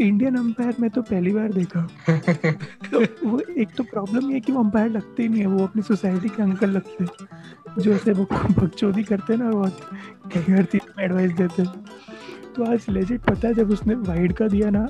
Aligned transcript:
Indian 0.00 0.36
umpire 0.36 0.74
में 0.80 0.88
तो 0.90 1.02
पहली 1.02 1.30
बार 1.30 1.52
देखा। 1.52 1.80
तो 2.92 3.00
वो 3.28 3.40
एक 3.40 3.74
तो 3.76 3.82
प्रॉब्लम 3.82 4.28
ये 4.28 4.34
है 4.34 4.40
कि 4.40 4.52
वो 4.52 4.60
अंपायर 4.60 4.90
लगते 4.90 5.22
ही 5.22 5.28
नहीं 5.28 5.40
है, 5.40 5.46
वो 5.46 5.64
अपनी 5.64 5.82
सोसाइटी 5.82 6.28
के 6.28 6.42
अंकल 6.42 6.70
लगते 6.70 7.04
हैं। 7.04 7.82
जो 7.82 7.92
ऐसे 7.92 8.12
वो 8.12 8.26
बकचोदी 8.32 9.02
करते 9.02 9.32
हैं 9.32 9.40
ना 9.40 9.68
कहीं 10.28 10.54
हर 10.54 10.64
चीज़ 10.64 10.88
में 10.98 11.04
एडवाइस 11.04 11.32
देते 11.32 11.62
हैं। 11.62 11.72
तो 12.56 12.64
आज 12.64 12.86
लेजिट 12.88 13.20
पता 13.20 13.48
है, 13.48 13.54
जब 13.54 13.70
उसने 13.70 13.94
वाइड 13.94 14.32
का 14.32 14.48
दिया 14.48 14.70
ना, 14.70 14.86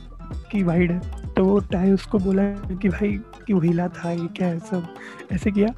कि 0.51 0.63
वाइड 0.63 0.93
है 0.93 1.21
तो 1.35 1.45
वो 1.45 1.59
टाई 1.73 1.91
उसको 1.93 2.19
बोला 2.19 2.43
कि 2.77 2.89
भाई, 2.89 3.13
कि 3.47 3.53
वो 3.53 3.61
हिला 3.61 3.89
था 3.89 4.11
ये 4.11 4.27
क्या 4.37 4.49
है 4.49 4.59
सब? 4.61 4.87
ऐसे 5.33 5.51
किया। 5.51 5.69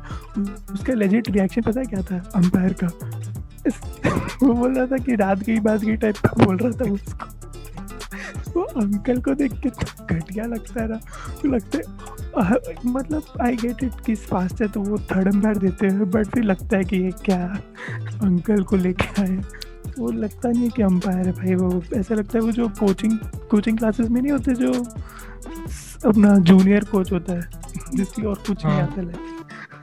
उसका 0.75 0.95
लेजिट 0.95 1.31
रिएक्शन 1.31 1.63
पता 1.63 1.81
है 1.81 1.87
क्या 1.87 2.03
था? 2.03 2.31
अंपायर 2.35 2.73
का। 2.83 2.87
वो 4.43 4.53
बोल 4.53 4.75
रहा 4.75 4.87
था 4.87 4.97
कि 4.97 5.15
रात 5.17 5.43
की 5.43 5.59
बात 5.61 5.81
की 5.81 5.97
टाइप 5.97 6.17
का 6.17 6.45
बोल 6.45 6.57
रहा 6.57 6.71
था 6.81 6.91
उसको। 6.93 7.44
वो 8.57 8.63
अंकल 8.63 9.21
को 9.21 9.35
देख 9.35 9.53
के 9.53 9.69
तो 9.69 10.07
घटिया 10.07 10.45
लगता 10.45 10.83
है 10.83 10.89
ना। 10.89 10.97
तो 11.43 11.49
लगता 11.49 11.79
है 11.79 12.65
मतलब 12.87 13.23
आई 13.41 13.57
गेट 13.57 13.85
इट 13.85 13.93
किस 14.07 14.27
फास्ट 14.27 14.63
है 14.63 14.69
तो 14.69 14.81
वो 14.81 14.99
थर्ड 14.99 15.35
अंपायर 15.35 15.59
देते 15.59 15.87
हैं 15.87 16.11
बट 16.11 16.27
फिर 16.27 16.45
लगता 16.45 16.77
है 16.77 16.85
कि 16.85 16.97
ये 16.97 17.11
क्या 17.11 17.59
अंकल 18.23 18.63
को 18.63 18.77
लेके 18.77 19.23
आए 19.23 19.41
वो 19.99 20.11
लगता 20.11 20.49
नहीं 20.49 20.63
है 20.63 20.69
कि 20.69 20.83
अंपायर 20.83 21.27
है 21.27 21.33
भाई 21.33 21.55
वो 21.55 21.83
ऐसा 21.95 22.15
लगता 22.15 22.39
है 22.39 22.45
वो 22.45 22.53
जो 22.53 22.69
कोचिंग 22.69 23.19
कोचिंग 23.51 23.79
क्लासेस 23.79 24.09
में 24.09 24.23
नहीं 24.23 24.33
होते 24.33 24.55
जो 24.55 24.73
अपना 26.09 26.37
जूनियर 26.37 26.85
कोच 26.85 27.13
होता 27.13 27.33
है 27.33 27.51
जिसकी 27.95 28.23
और 28.23 28.43
कुछ 28.47 28.67
नहीं 28.67 28.77
आता 28.77 29.03
आता 29.03 29.34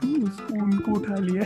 है 0.04 0.60
उनको 0.60 0.92
उठा 0.92 1.16
लिया 1.18 1.44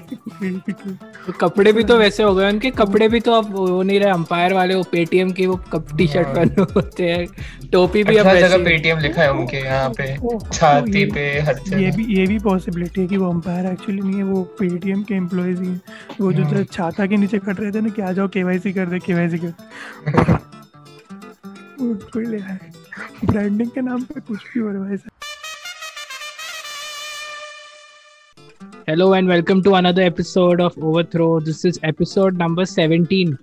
तो 1.27 1.33
कपड़े 1.41 1.73
भी 1.73 1.85
तो 1.85 1.97
वैसे 1.99 2.23
हो 2.23 2.35
गए 2.35 2.49
उनके 2.49 2.71
कपड़े 2.73 3.09
भी 3.09 3.21
तो 3.21 3.33
अब 3.33 3.53
वो 3.53 3.83
नहीं 3.83 3.99
रहे 4.01 4.11
अंपायर 4.11 4.53
वाले 4.53 4.75
वो 4.75 4.83
पेटीएम 4.93 5.31
की 5.33 5.47
वो 5.47 5.57
कप 5.73 5.97
टी 5.97 6.07
शर्ट 6.07 6.27
हाँ। 6.27 6.35
पहने 6.37 6.63
होते 6.75 7.05
हैं 7.05 7.27
टोपी 7.73 8.05
भी 8.05 8.17
अच्छा 8.17 8.31
अब 8.31 8.39
जगह 8.39 8.65
पेटीएम 8.65 8.99
लिखा 8.99 9.23
है 9.23 9.33
उनके 9.33 9.57
यहाँ 9.59 9.89
पे 9.93 10.17
छाती 10.53 11.05
पे 11.11 11.29
हर 11.41 11.61
ये 11.75 11.91
भी 11.91 12.05
ये 12.17 12.27
भी 12.27 12.39
पॉसिबिलिटी 12.41 13.01
है 13.01 13.07
कि 13.07 13.17
वो 13.17 13.31
अंपायर 13.31 13.71
एक्चुअली 13.73 14.01
नहीं 14.01 14.17
है 14.17 14.25
वो 14.25 14.43
पेटीएम 14.59 15.03
के 15.03 15.15
एम्प्लॉयज़ 15.17 15.63
ही 15.63 15.75
वो 16.21 16.33
जो 16.33 16.45
हाँ। 16.45 16.65
छाता 16.67 17.07
के 17.07 17.17
नीचे 17.17 17.39
खट 17.41 17.61
रहे 17.61 17.73
थे 17.73 17.81
ना 17.81 17.89
कि 17.91 18.03
आ 18.03 18.13
जाओ 18.13 18.29
केवाईसी 18.29 18.73
कर 18.73 18.87
दे 18.87 18.99
केवाईसी 19.01 19.39
कर 19.39 19.55
ब्रांडिंग 23.25 23.71
के 23.75 23.81
नाम 23.83 24.03
पे 24.05 24.21
कुछ 24.23 24.39
भी 24.45 24.61
हो 24.61 24.71
रहा 24.71 24.89
है 24.89 25.16
Hello 28.89 29.15
and 29.15 29.27
welcome 29.27 29.65
to 29.65 29.75
another 29.75 30.03
episode 30.03 30.61
of 30.61 30.79
Overthrow. 30.81 31.41
This 31.41 31.65
is 31.65 31.81
episode 31.83 32.39
number 32.39 32.65
17. 32.65 33.37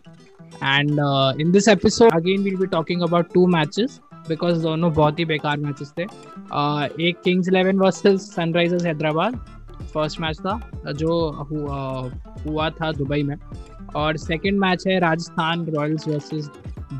And 0.61 0.97
uh, 0.97 1.33
in 1.37 1.51
this 1.51 1.67
episode, 1.67 2.13
again, 2.13 2.45
we'll 2.45 2.61
be 2.61 2.67
talking 2.67 3.01
about 3.01 3.33
two 3.33 3.45
matches 3.45 3.99
because 4.29 4.61
दोनों 4.63 4.91
बहुत 4.93 5.19
ही 5.19 5.25
बेकार 5.25 5.57
मैचेस 5.57 5.91
थे 5.97 6.05
uh, 6.05 7.01
एक 7.07 7.19
Kings 7.23 7.47
Eleven 7.47 7.79
versus 7.79 8.29
Sunrisers 8.35 8.85
Hyderabad 8.85 9.35
first 9.93 10.19
match 10.21 10.39
था 10.39 10.91
जो 11.01 11.19
हुआ, 11.51 11.81
हुआ 12.45 12.69
था 12.79 12.91
दुबई 12.91 13.21
में 13.23 13.35
और 13.95 14.17
सेकंड 14.17 14.59
मैच 14.59 14.87
है 14.87 14.99
Rajasthan 14.99 15.65
Royals 15.75 16.07
versus 16.07 16.49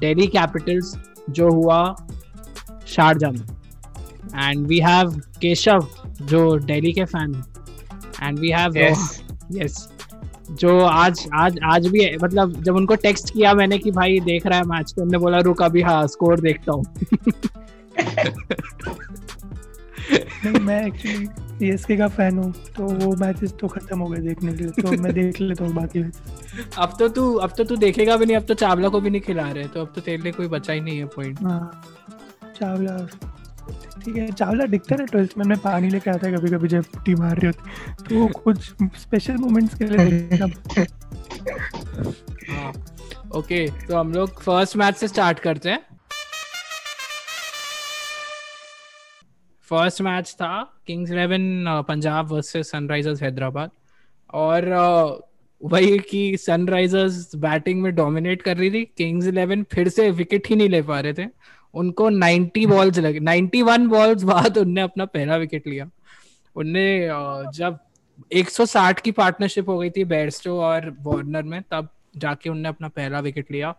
Delhi 0.03 0.27
Capitals 0.35 0.95
जो 1.29 1.49
हुआ 1.51 1.81
शारजा 2.87 3.31
में 3.31 3.41
एंड 4.35 4.67
वी 4.67 4.79
हैव 4.89 5.19
केशव 5.41 5.87
जो 6.21 6.45
दिल्ली 6.59 6.93
के 6.93 7.05
फ़ैन 7.05 7.35
हैं 7.35 7.53
एंड 8.23 8.39
वी 8.39 8.49
हैव 8.51 8.77
यस 9.57 9.87
जो 10.61 10.79
आज 10.85 11.27
आज 11.33 11.59
आज 11.63 11.87
भी 11.87 12.05
मतलब 12.23 12.61
जब 12.63 12.75
उनको 12.75 12.95
टेक्स्ट 13.03 13.33
किया 13.33 13.53
मैंने 13.53 13.77
कि 13.77 13.91
भाई 13.91 14.19
देख 14.25 14.45
रहा 14.47 14.57
है 14.59 14.65
मैच 14.67 14.93
तो 14.95 15.01
उन्होंने 15.01 15.17
बोला 15.17 15.39
रुक 15.47 15.61
अभी 15.63 15.81
हाँ 15.81 16.05
स्कोर 16.07 16.39
देखता 16.39 16.71
हूँ. 16.71 16.83
नहीं 20.45 20.59
मैं 20.59 20.85
एक्चुअली 20.87 21.25
सीएसके 21.59 21.95
का 21.97 22.07
फ़ैन 22.07 22.37
हूँ 22.39 22.51
तो 22.77 22.85
वो 23.05 23.15
मैचेस 23.15 23.53
तो 23.61 23.67
खत्म 23.67 23.99
हो 23.99 24.07
गए 24.07 24.19
देखने 24.19 24.53
के 24.53 24.63
लिए 24.63 24.81
तो 24.81 25.01
मैं 25.01 25.13
देख 25.13 25.39
लेता 25.41 25.65
हूँ 25.65 25.73
बाकी 25.73 25.99
मैच 25.99 26.75
अब 26.77 26.95
तो 26.99 27.07
तू 27.09 27.33
अब 27.45 27.53
तो 27.57 27.63
तू 27.63 27.75
देखेगा 27.75 28.17
भी 28.17 28.25
नहीं 28.25 28.37
अब 28.37 28.45
तो 28.45 28.53
चावला 28.53 28.89
को 28.89 29.01
भी 29.01 29.09
नहीं 29.09 29.21
खिला 29.21 29.49
रहे 29.51 29.67
तो 29.67 29.81
अब 29.81 29.91
तो 29.95 30.01
तेरे 30.01 30.21
लिए 30.23 30.31
कोई 30.31 30.47
बचा 30.47 30.73
ही 30.73 30.81
नहीं 30.81 30.97
है 30.97 31.05
पॉइंट 31.15 31.41
हाँ 31.43 31.83
चावला। 32.59 32.97
ठीक 34.03 34.15
है 34.15 34.31
चावला 34.31 34.65
दिखता 34.65 34.95
है 34.99 35.05
ट्वेल्थ 35.05 35.37
में 35.37 35.45
मैं 35.45 35.57
पानी 35.59 35.89
लेके 35.89 36.09
आता 36.09 36.27
है 36.27 36.33
कभी 36.33 36.49
कभी 36.51 36.67
जब 36.67 36.85
टीम 37.05 37.21
हार 37.21 37.39
रही 37.39 37.47
होती 37.47 38.03
तो 38.03 38.19
वो 38.19 38.27
कुछ 38.43 38.59
स्पेशल 39.01 39.37
मोमेंट्स 39.37 39.75
के 39.81 39.85
लिए 39.85 40.07
ओके 43.35 43.65
हाँ, 43.65 43.87
तो 43.87 43.97
हम 43.97 44.11
लोग 44.13 44.41
फ़र्स्ट 44.41 44.75
मैच 44.77 44.95
से 44.95 45.07
स्टार्ट 45.07 45.39
करते 45.39 45.69
हैं। 45.69 45.79
फ़र्स्ट 49.69 50.01
मैच 50.01 50.31
था 50.41 50.81
Kings 50.87 51.11
Eleven 51.11 51.65
Punjab 51.87 52.31
versus 52.31 52.71
Sunrisers 52.71 53.21
Hyderabad 53.23 53.71
और 54.33 54.67
वही 55.61 55.97
कि 56.09 56.37
सनराइजर्स 56.37 57.35
बैटिंग 57.35 57.81
में 57.81 57.93
डोमिनेट 57.95 58.41
कर 58.41 58.57
रही 58.57 58.71
थी। 58.71 58.83
किंग्स 58.97 59.27
इलेवन 59.27 59.63
फिर 59.73 59.89
से 59.89 60.09
विकेट 60.11 60.47
ही 60.49 60.55
नहीं 60.55 60.69
ले 60.69 60.81
पा 60.81 60.99
रहे 60.99 61.13
थे। 61.13 61.25
उनको 61.73 62.09
90 62.09 62.65
बॉल्स 62.65 62.99
लगे। 62.99 63.19
91 63.19 63.87
बॉल्स 63.87 64.23
बाद 64.23 64.57
उनने 64.57 64.81
अपना 64.81 65.05
पहला 65.05 65.37
विकेट 65.37 65.67
लिया। 65.67 65.89
उनने 66.55 67.07
जब 67.55 67.79
160 68.31 69.01
की 69.01 69.11
पार्टनरशिप 69.11 69.69
हो 69.69 69.77
गई 69.77 69.89
थी 69.89 70.03
बेरस्टो 70.03 70.61
और 70.61 70.97
वार्नर 71.01 71.43
में, 71.43 71.61
तब 71.61 71.89
जाके 72.17 72.49
उनने 72.49 72.69
अपना 72.69 72.87
पहला 72.87 73.19
विकेट 73.19 73.51
लिया। 73.51 73.75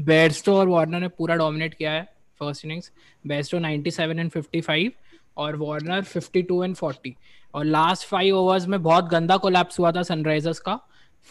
बेरस्टो 0.00 0.56
और 0.56 0.68
वार्नर 0.68 1.00
ने 1.00 1.08
पूरा 1.08 1.36
डोमिनेट 1.36 1.74
किया 1.74 1.92
है 1.92 2.20
फ़र्स्ट 2.38 2.64
इनिंग्स 2.64 2.92
बेस्टो 3.26 3.58
97 3.58 4.18
एंड 4.18 4.30
55 4.30 4.92
और 5.36 5.56
वार्नर 5.56 6.02
52 6.02 6.64
एंड 6.64 6.76
40 6.76 7.14
और 7.54 7.64
लास्ट 7.64 8.06
फाइव 8.06 8.36
ओवर्स 8.36 8.66
में 8.66 8.82
बहुत 8.82 9.08
गंदा 9.08 9.36
कोलैप्स 9.36 9.78
हुआ 9.78 9.92
था 9.92 10.02
सनराइजर्स 10.02 10.58
का। 10.58 10.80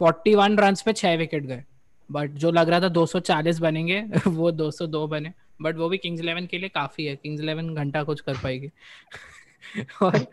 41 0.01 0.59
रन्स 0.59 0.81
पे 0.81 0.94
छह 0.94 1.16
विकेट 1.16 1.44
गए। 1.44 1.63
बट 2.11 2.29
जो 2.29 2.51
लग 2.51 2.69
रहा 2.69 2.79
था 2.79 2.89
240 2.89 3.59
बनेंगे, 3.59 4.01
वो 4.27 4.51
202 4.51 5.07
बने। 5.07 5.33
बट 5.62 5.78
वो 5.78 5.90
भी 5.90 5.97
किंग्स 5.97 6.22
इलेवन 6.22 6.46
के 6.46 6.58
लिए 6.58 6.70
काफ़ी 6.70 7.06
है। 7.06 7.16
किंग्स 7.16 7.42
इलेवन 7.42 7.75
घंटा 7.75 8.03
कुछ 8.03 8.22
कर 8.22 8.34
पाएगी। 8.34 8.70
और 10.02 10.28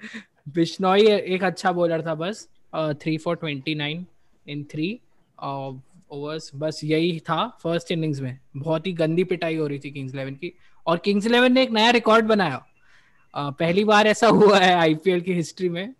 बिश्नोई 0.49 1.07
एक 1.07 1.45
अच्छा 1.45 1.73
बॉलर 1.73 2.07
था 2.07 2.15
बस 2.15 2.49
three 2.77 3.19
four 3.19 3.37
twenty 3.37 3.75
nine 3.75 4.07
in 4.49 4.65
three 4.65 5.01
overs 6.11 6.51
बस 6.55 6.81
यही 6.85 7.21
था 7.21 7.59
फ़र्स्ट 7.63 7.93
इनिंग्स 7.93 8.21
में। 8.21 8.39
बहुत 8.57 8.87
ही 8.87 8.93
गंदी 8.93 9.25
पिटाई 9.25 9.57
हो 9.57 9.67
रही 9.67 9.79
थी 9.79 9.91
किंग्स 9.91 10.15
इलेवन 10.15 10.35
की। 10.35 10.53
और 10.87 10.99
किंग्स 10.99 11.27
इलेवन 11.27 11.53
ने 11.53 11.63
एक 11.63 11.71
नया 11.71 11.91
रिकॉर्ड 11.91 12.25
बनाया। 12.25 12.67
uh, 13.39 13.55
पहली 13.59 13.85
बार 13.85 14.07
ऐसा 14.07 14.27
हुआ 14.27 14.59
है 14.59 14.75
आईपीएल 14.75 15.21
की 15.21 15.33
हिस्ट्री 15.33 15.69
में 15.69 15.95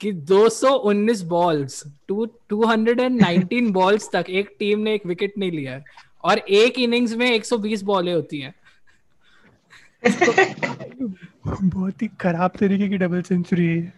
कि 0.00 0.12
219 0.12 1.20
बॉल्स 1.20 1.84
टू 2.08 2.26
219 2.52 3.70
बॉल्स 3.70 4.10
तक 4.12 4.24
एक 4.28 4.56
टीम 4.58 4.78
ने 4.78 4.94
एक 4.94 5.06
विकेट 5.06 5.38
नहीं 5.38 5.50
लिया 5.50 5.72
है। 5.72 5.84
और 6.24 6.38
एक 6.38 6.78
इनिंग्स 6.78 7.14
में 7.14 7.30
120 7.30 7.82
बॉलें 7.82 8.14
होती 8.14 8.38
हैं। 8.38 8.54
बहुत 11.62 12.02
ही 12.02 12.08
खराब 12.20 12.50
तरीके 12.60 12.88
की 12.88 12.98
डबल 12.98 13.22
सेंचुरी 13.22 13.66
है 13.66 13.92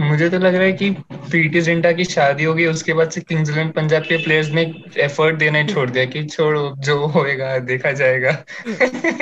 मुझे 0.00 0.30
तो 0.30 0.38
लग 0.38 0.54
रहा 0.54 0.62
है 0.62 0.72
कि 0.72 0.90
प्रीति 1.10 1.60
जिंटा 1.60 1.92
की 1.92 2.04
शादी 2.04 2.44
होगी 2.44 2.66
उसके 2.66 2.92
बाद 2.92 3.10
से 3.10 3.20
किंग्स 3.20 3.50
इलेवन 3.50 3.70
पंजाब 3.70 4.02
के 4.02 4.16
प्लेयर्स 4.16 4.50
ने 4.50 4.74
एफर्ट 4.96 5.36
देना 5.36 5.58
ही 5.58 5.64
छोड़ 5.66 5.90
दिया 5.90 6.04
कि 6.04 6.24
छोड़ो 6.24 6.76
जो 6.78 7.06
होएगा 7.06 7.58
देखा 7.58 7.92
जाएगा 7.92 8.32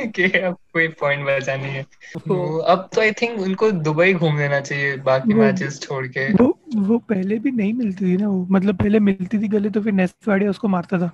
कि 0.06 0.30
अब 0.38 0.56
कोई 0.72 0.88
पॉइंट 0.88 1.26
बचा 1.26 1.56
नहीं 1.56 1.72
है। 1.72 1.82
तो 2.28 2.58
अब 2.58 2.90
तो 2.94 3.00
आई 3.00 3.12
थिंक 3.12 3.40
उनको 3.40 3.70
दुबई 3.70 4.14
घूम 4.14 4.38
लेना 4.38 4.60
चाहिए 4.60 4.96
बाकी 4.96 5.34
मैचेस 5.34 5.80
छोड़ 5.80 6.06
के। 6.06 6.32
वो 6.32 6.58
वो 6.76 6.98
पहले 6.98 7.38
भी 7.38 7.50
नहीं 7.50 7.72
मिलती 7.72 8.04
थी 8.04 8.16
ना 8.16 8.28
वो। 8.28 8.46
मतलब 8.50 8.76
पहले 8.76 8.98
मिलती 9.00 9.38
थी 9.38 9.48
गले 9.48 9.70
तो 9.70 9.80
फिर 9.80 9.92
नेक्स्ट 9.92 10.28
वाड़िया 10.28 10.50
उसको 10.50 10.68
मारता 10.68 10.98
था। 10.98 11.10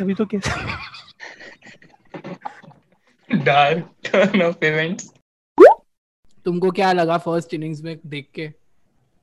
अभी 0.00 0.14
तो 0.14 0.26
कैसे 0.26 0.50
डार्क 3.44 3.94
टर्न 4.04 4.42
ऑफ़ 4.42 4.64
इवेंट्स 4.64 5.12
तुमको 6.44 6.70
क्या 6.70 6.92
लगा 6.92 7.18
फ़र्स्ट 7.18 7.54
इनिंग्स 7.54 7.82
में 7.82 7.98
देख 8.06 8.28
के? 8.34 8.48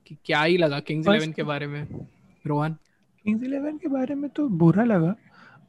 कि 0.08 0.18
क्या 0.26 0.42
ही 0.42 0.58
लगा 0.58 0.80
किंग्स 0.80 1.08
इलेवन 1.08 1.32
के 1.32 1.44
बारे 1.44 1.68
में? 1.68 2.08
रोहन? 2.48 2.74
किंग्स 3.24 3.44
इलेवन 3.44 3.78
के 3.78 3.88
बारे 3.88 4.16
में 4.16 4.30
तो 4.30 4.50
बुरा 4.50 4.84
लगा। 4.84 5.16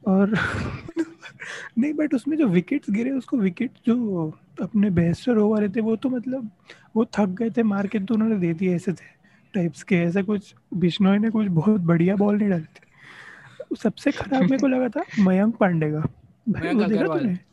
और 0.07 0.31
नहीं 1.79 1.93
बट 1.93 2.15
उसमें 2.15 2.37
जो 2.37 2.47
विकेट्स 2.47 2.91
गिरे 2.91 3.11
उसको 3.11 3.37
विकेट 3.37 3.71
जो 3.87 4.31
अपने 4.63 4.91
बेस्टर 4.91 5.37
हो 5.37 5.59
रहे 5.59 5.69
थे 5.69 5.81
वो 5.81 5.97
तो 5.97 6.09
मतलब 6.09 6.51
वो 6.97 7.05
थक 7.05 7.27
गए 7.27 7.51
थे 7.51 7.63
मार 7.63 7.87
के 7.87 7.99
तो 7.99 8.15
उन्होंने 8.15 8.37
दे 8.37 8.55
दिए 8.55 8.75
ऐसे 8.75 8.93
थे 8.93 9.07
टाइप्स 9.55 9.83
के। 9.83 9.97
ऐसा 9.97 10.23
कुछ 10.23 10.55
बिश्नोई 10.75 11.19
ने 11.19 11.31
कुछ 11.31 11.47
बहुत 11.47 11.81
बढ़िया 11.81 12.17
बॉल 12.17 12.37
नहीं 12.37 12.49
डाली 12.49 12.65
थी। 12.65 13.77
सबसे 13.77 14.13
खराब 14.13 14.43
मेरे 14.43 14.59
को 14.59 14.67
लगा 14.67 14.89
था 14.89 15.05
मयंक 15.23 15.57
पांडे 15.57 15.91
का। 15.91 16.01
भाई 16.49 16.75
वो 16.75 16.85
देखा 16.85 17.05
तूने? 17.05 17.48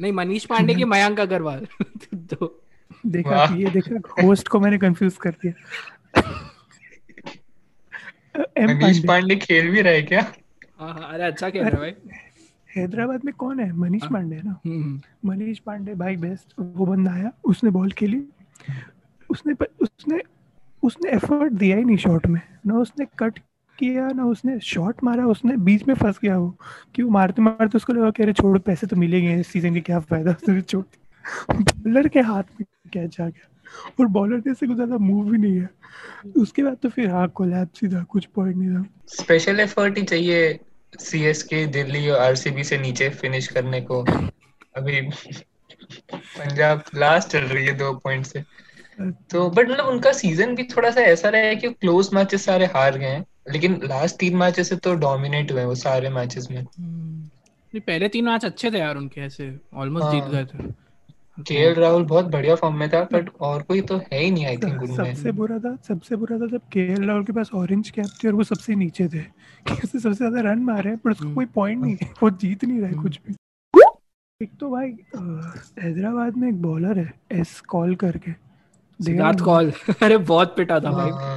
नहीं 0.00 0.12
मनीष 0.12 0.44
पांडे 0.44 0.74
की 0.74 0.84
मयंक 0.84 1.20
अग्रवाल। 1.20 1.66
तो 2.14 2.64
देखा 3.06 3.44
ये 3.44 3.70
देखा 3.70 4.22
होस्ट 4.22 4.48
को 4.48 4.60
मैंने 4.60 4.78
कंफ्यूज 4.78 5.16
कर 5.16 5.30
दिया। 5.30 5.52
मनीष 8.66 9.04
पांडे। 9.06 9.36
खेल 9.36 9.70
भी 9.70 9.80
रहे 9.80 10.02
क्या? 10.02 10.32
हाँ 10.80 10.92
हाँ 10.94 11.12
अरे 11.12 11.22
अच्छा 11.24 11.50
खेल 11.50 11.64
रहा 11.64 11.80
भाई। 11.80 11.94
हैदराबाद 12.76 13.24
में 13.24 13.34
कौन 13.34 13.60
है? 13.60 13.72
मनीष 13.72 14.02
हाँ। 14.02 14.10
पांडे 14.10 14.36
ना? 14.36 14.60
हम्म, 14.66 15.00
मनीष 15.28 15.58
पांडे 15.58 15.94
भाई 15.94 16.16
बेस्ट 16.16 16.54
वो 16.60 16.86
बंदा 16.86 17.12
आया 17.12 17.32
उसने 17.44 17.70
बॉल 17.70 17.90
खेली। 17.90 18.22
उसने 19.30 19.54
उसने 19.80 20.20
उसने 20.82 21.10
एफर्ट 21.10 21.52
दिया 21.52 21.76
ही 21.76 21.84
नहीं 21.84 21.96
शॉट 21.96 22.26
में। 22.26 22.40
ना 22.66 22.74
उसने 22.74 23.06
कट 23.18 23.38
किया 23.78 24.08
ना 24.08 24.24
उसने 24.24 24.60
शॉट 24.60 25.04
मारा, 25.04 25.26
उसने, 25.26 25.56
बीच 25.56 25.88
में 25.88 25.94
फंस 25.94 26.18
गया 26.22 26.38
वो, 26.38 26.56
कि 26.94 27.02
वो 27.02 27.10
मारते 27.10 27.42
मारते 27.42 27.76
उसको 27.76 27.92
लगा 27.92 28.10
कि 28.10 28.22
अरे 28.22 28.32
छोड़, 28.32 28.58
पैसे 28.58 28.86
तो 28.86 28.96
मिलेंगे 28.96 29.40
इस 29.40 29.46
सीज़न 29.46 29.74
के, 29.74 29.80
क्या 29.80 30.00
फ़ायदा 30.00 30.30
उसने 30.42 30.60
छोड़ 30.60 30.84
बॉलर 31.52 32.08
के 32.08 32.20
हाथ 32.20 32.42
में 32.60 32.90
कैच 32.92 33.20
आ 33.20 33.26
गया। 33.26 33.50
और 34.00 34.06
बॉलर 34.06 34.42
ने 34.46 34.54
से 34.54 34.66
कुछ 34.66 34.76
ज़्यादा 34.76 34.98
मूव 34.98 35.30
भी 35.30 35.38
नहीं 35.38 35.60
है। 35.60 35.70
उसके 36.36 36.62
बाद 36.62 36.76
तो 36.82 36.88
फिर 36.88 37.10
हाँ 37.10 37.28
कोलैप 37.28 37.72
सीधा 37.72 38.02
कुछ 38.02 38.24
पॉइंट 38.24 38.56
नहीं 38.56 38.70
था। 38.70 38.86
स्पेशल 39.06 39.60
एफर्ट 39.60 39.98
ही 39.98 40.02
चाहिए 40.02 40.58
सीएसके 41.00 41.66
दिल्ली 41.66 42.08
और 42.08 42.20
आरसीबी 42.20 42.64
से 42.64 42.78
नीचे 42.78 43.08
फिनिश 43.08 43.48
करने 43.48 43.80
को। 43.80 44.02
अभी 44.76 45.00
पंजाब 46.12 46.82
लास्ट 46.94 47.28
चल 47.28 47.38
रही 47.38 47.66
है 47.66 47.72
दो 47.72 47.92
पॉइंट 47.94 48.26
से। 48.26 48.44
तो 49.00 49.50
बट 49.50 49.70
मतलब 49.70 49.86
उनका 49.86 50.12
सीज़न 50.12 50.54
भी 50.54 50.62
थोड़ा 50.62 50.90
सा 50.90 51.00
ऐसा 51.00 51.28
रहा 51.28 51.40
है 51.40 51.56
कि 51.56 51.68
क्लोज 51.68 52.10
मैचेस 52.14 52.44
सारे 52.44 52.66
हार 52.66 52.98
गए 52.98 53.06
हैं। 53.06 53.24
लेकिन 53.46 53.80
लास्ट 53.84 54.16
तीन 54.16 54.36
मैचेस 54.36 54.68
से 54.68 54.76
तो 54.76 54.94
डोमिनेट 54.94 55.52
हुए 55.52 55.64
वो 55.64 55.74
सारे 55.74 56.08
मैचेस 56.10 56.48
में। 56.50 56.58
हम्म। 56.58 57.20
नहीं 57.20 57.80
पहले 57.80 58.08
तीन 58.08 58.24
मैच 58.24 58.44
अच्छे 58.44 58.70
थे 58.70 58.78
यार 58.78 58.96
उनके 58.96 59.20
ऐसे 59.20 59.54
ऑलमोस्ट 59.74 60.10
जीत 60.10 60.22
हाँ। 60.22 60.30
गए 60.32 60.44
थे। 60.44 60.72
केएल 61.38 61.74
राहुल 61.74 62.04
बहुत 62.04 62.24
बढ़िया 62.24 62.54
फॉर्म 62.54 62.74
में 62.76 62.88
था 62.90 63.00
बट 63.12 63.28
और 63.40 63.62
कोई 63.62 63.80
तो 63.80 63.96
है 64.12 64.18
ही 64.18 64.30
नहीं 64.30 64.46
आई 64.46 64.56
थिंक 64.56 64.82
उनमें। 64.82 64.96
सबसे 64.96 65.32
बुरा 65.32 65.58
था 65.58 65.74
सबसे 65.88 66.16
बुरा 66.16 66.38
था 66.38 66.46
जब 66.46 66.68
केएल 66.72 67.04
राहुल 67.04 67.24
के 67.24 67.32
पास 67.32 67.50
ऑरेंज 67.54 67.90
कैप 67.90 68.10
थी 68.22 68.28
और 68.28 68.34
वो 68.34 68.44
सबसे 68.44 68.74
नीचे 68.74 69.08
थे। 69.08 69.20
उसने 69.72 70.00
सबसे 70.00 70.14
ज़्यादा 70.14 70.40
रन 70.40 70.58
मारे 70.58 70.90
हैं 70.90 70.98
पर 70.98 71.10
उसको 71.10 71.24
हम्म। 71.24 71.34
कोई 71.34 71.46
पॉइंट 71.54 71.82
नहीं 71.82 71.96
है 72.02 72.12
वो 72.22 72.30
जीत 72.30 72.64
नहीं 72.64 72.80
रहे 72.80 72.92
कुछ 72.92 73.18
भी। 73.26 73.34
एक 74.40 74.50
तो 74.60 74.70
भाई 74.70 74.88
हैदराबाद 75.82 76.36
में 76.36 76.48
एक 76.48 76.62
बॉलर 76.62 76.98
है 76.98 77.12
एस 77.32 77.60
कॉल 77.68 77.94
करके। 77.94 78.32
सिद्धार्थ 79.00 79.40
कॉल। 79.40 79.72
अरे 80.02 80.16
बहुत 80.18 80.56
पिटा 80.56 80.78
था 80.80 80.90
भाई। 80.90 81.10
हाँ, 81.10 81.36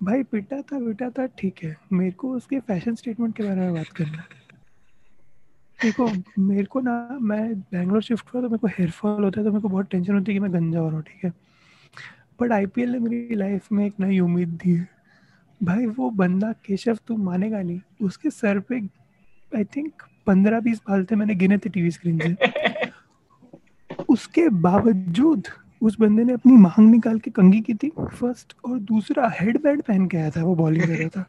भाई 0.00 0.22
पिटा 0.22 0.56
था 0.62 0.78
पिटा 0.78 1.08
था 1.10 1.26
ठीक 1.38 1.62
है। 1.64 1.76
मेरे 1.92 2.10
को 2.10 2.30
उसके 2.34 2.60
फ़ैशन 2.60 2.94
स्टेटमेंट 2.94 3.36
के 3.36 3.42
बारे 3.42 3.60
में 3.60 3.74
बात 3.74 3.88
करना 3.96 4.24
देखो 5.78 6.08
मेरे 6.38 6.64
को 6.64 6.80
ना 6.80 7.18
मैं 7.20 7.54
बैंगलोर 7.72 8.02
शिफ्ट 8.02 8.34
हुआ 8.34 8.42
तो 8.42 8.48
मेरे 8.48 8.58
को 8.58 8.66
हेयर 8.68 8.90
फॉल 8.90 9.24
होता 9.24 9.40
है 9.40 9.44
तो 9.44 9.50
मेरे 9.50 9.62
को 9.62 9.68
बहुत 9.68 9.90
टेंशन 9.90 10.14
होती 10.14 10.32
है 10.32 10.34
कि 10.34 10.40
मैं 10.40 10.52
गंजा 10.54 10.78
हो 10.78 10.86
रहा 10.86 10.96
हूँ 10.96 11.04
ठीक 11.04 11.24
है। 11.24 11.32
बट 12.40 12.52
आईपीएल 12.52 12.90
ने 12.90 12.98
मेरी 12.98 13.34
लाइफ 13.34 13.72
में 13.72 13.84
एक 13.86 14.00
नई 14.00 14.18
उम्मीद 14.20 14.48
दी 14.62 14.74
है। 14.74 14.88
भाई 15.60 15.86
वो 15.86 16.10
बंदा 16.10 16.52
केशव 16.64 16.98
तू 17.06 17.16
मानेगा 17.16 17.62
नहीं 17.62 17.80
उसके 18.02 18.30
सर 18.30 18.60
पे 18.60 18.80
आई 19.52 19.64
थिंक 19.76 20.02
पंद्रह 20.26 20.60
बीस 20.60 20.78
बाल 20.88 21.04
थे 21.04 21.16
मैंने 21.16 21.34
गिने 21.34 21.58
थे 21.58 21.70
टीवी 21.70 21.90
स्क्रीन 21.90 22.18
से। 22.18 22.90
उसके 24.08 24.48
बावजूद 24.48 25.48
उस 25.82 25.96
बंदे 26.00 26.24
ने 26.24 26.32
अपनी 26.32 26.52
मांग 26.52 26.90
निकाल 26.90 27.18
के 27.18 27.30
कंगी 27.30 27.60
की 27.60 27.74
थी 27.74 27.92
फ़र्स्ट 28.00 28.56
और 28.64 28.78
दूसरा 28.78 29.28
हेड 29.40 29.62
बैंड 29.62 29.82
पहन 29.82 30.06
के 30.06 30.16
आया 30.16 30.30
था 30.30 30.44
वो 30.44 30.54
बॉलिंग 30.54 30.86
कर 30.86 30.96
रहा 30.96 31.08
था। 31.08 31.22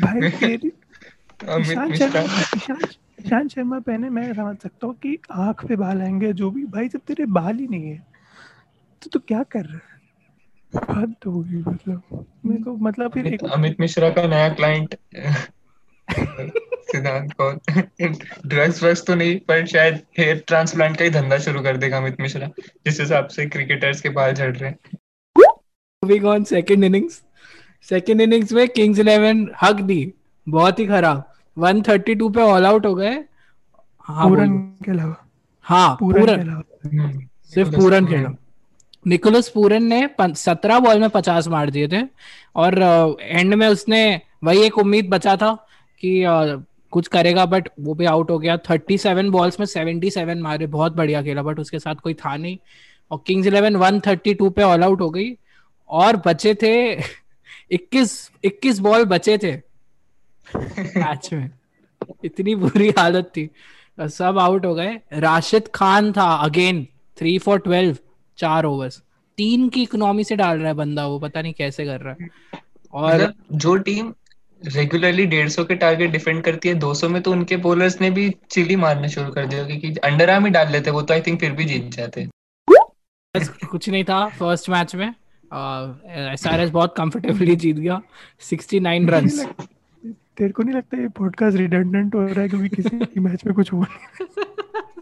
भाई 0.00 0.30
तेरी 0.40 0.72
ईशांत 1.60 1.94
शर्मा 1.94 2.78
ईशांत 3.26 3.50
शर्मा 3.50 3.78
पहने 3.80 4.10
मैं 4.10 4.34
समझ 4.34 4.56
सकता 4.58 4.86
हूँ 4.86 4.94
कि 4.94 5.18
आँख 5.30 5.64
पे 5.66 5.76
बाल 5.76 6.02
आएँगे 6.02 6.32
जो 6.32 6.50
भी। 6.50 6.64
भाई 6.64 6.88
जब 6.88 6.98
तेरे 6.98 7.26
बाल 7.26 7.56
ही 7.56 7.66
नहीं 7.68 7.90
है 7.90 8.06
तो 9.02 9.10
तू 9.12 9.18
क्या 9.18 9.42
कर 9.42 9.64
रहा 9.64 9.76
है? 9.76 9.96
हद 10.90 11.14
हो 11.26 11.40
गई 11.40 11.56
मतलब। 11.56 12.26
मेरे 12.46 12.62
को 12.62 12.76
मतलब 12.76 13.12
फिर 13.12 13.38
अमित 13.52 13.76
मिश्रा 13.80 14.10
का 14.10 14.26
नया 14.26 14.48
क्लाइंट 14.48 14.94
सिद्धांत 16.20 17.32
कौर 17.32 17.58
ड्रग्स 18.46 18.82
वग्स 18.82 19.04
तो 19.06 19.14
नहीं 19.14 19.38
पर 19.38 19.66
शायद 19.66 20.00
हेयर 20.18 20.44
ट्रांसप्लांट 20.46 20.96
का 20.96 21.04
ही 21.04 21.10
धंधा 21.10 21.38
शुरू 21.38 21.60
कर 21.60 21.76
देगा 21.76 21.96
अमित 21.96 22.20
मिश्रा 22.20 22.46
जिस 22.86 23.00
हिसाब 23.00 23.26
से 23.26 23.46
क्रिकेटर्स 23.46 24.00
के 24.00 24.08
बाल 24.08 24.32
झड़ 24.32 24.56
रहे 24.56 24.70
हैं। 24.70 24.78
Moving 25.36 26.24
on 26.24 26.44
second 26.44 26.84
innings 26.84 27.22
second 27.88 28.20
innings 28.20 28.52
में 28.52 28.68
किंग्स 28.68 28.98
11 28.98 29.46
हक 29.62 29.80
दी 29.80 30.12
बहुत 30.48 30.78
ही 30.78 30.86
खराब। 30.86 31.32
132 31.58 32.30
पे 32.34 32.42
ऑल 32.42 32.66
आउट 32.66 32.86
हो 32.86 32.94
गए। 32.94 33.24
हाँ 33.98 34.28
पूरन। 34.28 34.58
के 34.84 34.90
अलावा। 34.90 35.16
हाँ 35.62 35.96
पूरन 36.00 36.62
के 36.86 37.26
सिर्फ़ 37.54 37.76
पूरन 37.76 38.06
खेला। 38.06 38.30
निकोलस 39.06 39.48
पूरन 39.48 39.84
ने 39.84 40.08
सत्रह 40.20 40.78
बॉल 40.78 41.00
में 41.00 41.10
पचास 41.10 41.48
मार 41.48 41.70
दिए 41.70 41.88
थे। 41.88 42.02
और 42.56 42.82
एंड 43.22 43.54
में 43.54 43.66
उसने 43.68 44.20
वही 44.44 44.62
एक 44.62 44.78
उम्मीद 44.78 45.08
बचा 45.08 45.36
था। 45.36 45.67
कि 46.00 46.22
अ, 46.22 46.62
कुछ 46.90 47.08
करेगा 47.08 47.44
बट 47.46 47.68
वो 47.80 47.94
भी 47.94 48.04
आउट 48.04 48.30
हो 48.30 48.38
गया। 48.38 48.56
थर्टी 48.70 48.98
सेवन 48.98 49.30
बॉल्स 49.30 49.58
में 49.60 49.66
सेवेंटी 49.66 50.10
सेवन 50.10 50.38
मारे 50.38 50.66
बहुत 50.66 50.92
बढ़िया 50.92 51.22
खेला 51.22 51.42
बट 51.42 51.58
उसके 51.60 51.78
साथ 51.78 51.94
कोई 51.94 52.14
था 52.14 52.36
नहीं। 52.36 52.56
और 53.10 53.22
Kings 53.26 53.46
Eleven 53.46 53.76
one 53.76 54.00
thirty 54.00 54.34
two 54.34 54.50
पे 54.50 54.62
ऑल 54.62 54.82
आउट 54.84 55.00
हो 55.00 55.10
गई। 55.10 55.32
और 55.90 56.16
बचे 56.26 56.54
थे 56.54 56.92
इक्कीस 57.70 58.30
इक्कीस 58.44 58.78
बॉल 58.78 59.04
बचे 59.04 59.38
थे। 59.38 59.52
मैच 60.56 61.28
में। 61.32 61.50
इतनी 62.24 62.54
बुरी 62.54 62.88
हालत 62.98 63.30
थी। 63.36 63.48
सब 63.98 64.38
आउट 64.38 64.66
हो 64.66 64.74
गए। 64.74 64.94
राशिद 65.12 65.68
खान 65.74 66.12
था 66.12 66.32
अगेन 66.34 66.86
थ्री 67.16 67.38
फॉर 67.38 67.58
ट्वेल्व 67.58 67.96
चार 68.38 68.64
ओवर्स 68.64 69.02
तीन 69.38 69.68
की 69.68 69.82
इकोनॉमी 69.82 70.24
से 70.24 70.36
डाल 70.36 70.58
रहा 70.58 70.68
है 70.68 70.74
बंदा 70.74 71.06
वो 71.06 71.18
पता 71.18 71.42
नहीं 71.42 71.52
कैसे 71.52 71.84
कर 71.84 72.00
रहा 72.00 72.14
है। 72.20 72.28
और 72.92 73.14
मतलब 73.14 73.34
जो 73.52 73.76
टीम 73.76 74.12
रेगुलरली 74.66 75.26
डेढ़ 75.26 75.48
सौ 75.48 75.64
के 75.64 75.74
टारगेट 75.74 76.10
डिफेंड 76.10 76.42
करती 76.42 76.68
है 76.68 76.74
200 76.74 77.04
में 77.04 77.22
तो 77.22 77.32
उनके 77.32 77.56
बॉलर्स 77.56 78.00
ने 78.00 78.10
भी 78.10 78.36
चिली 78.50 78.76
मारना 78.76 79.06
शुरू 79.06 79.32
कर 79.32 79.46
दिया 79.46 79.66
क्योंकि 79.66 79.94
अंडर 79.94 80.30
आर्म 80.30 80.44
ही 80.44 80.50
डाल 80.50 80.72
लेते 80.72 80.90
वो 80.90 81.02
तो 81.02 81.14
आई 81.14 81.20
थिंक 81.20 81.40
फिर 81.40 81.52
भी 81.52 81.64
जीत 81.64 81.90
जाते। 81.90 82.28
कुछ 83.66 83.88
नहीं 83.88 84.04
था 84.04 84.28
फ़र्स्ट 84.28 84.70
मैच 84.70 84.94
में 84.94 85.08
एस 86.32 86.46
आर 86.46 86.60
एस 86.60 86.70
बहुत 86.70 86.94
कंफर्टेबली 86.96 87.56
जीत 87.56 87.76
गया 87.76 88.02
69 88.42 89.08
रन 89.08 89.28
तेरे 90.38 90.50
को 90.50 90.62
नहीं 90.62 90.76
लगता 90.76 91.00
ये 91.00 91.08
पॉडकास्ट 91.08 91.58
रिडंडेंट 91.58 92.14
हो 92.14 92.22
रहा 92.22 92.40
है 92.40 92.48
क्योंकि 92.48 92.68
किसी 92.68 93.20
मैच 93.20 93.44
में 93.46 93.54
कुछ 93.54 93.72
हुआ 93.72 93.86
नहीं 93.90 94.44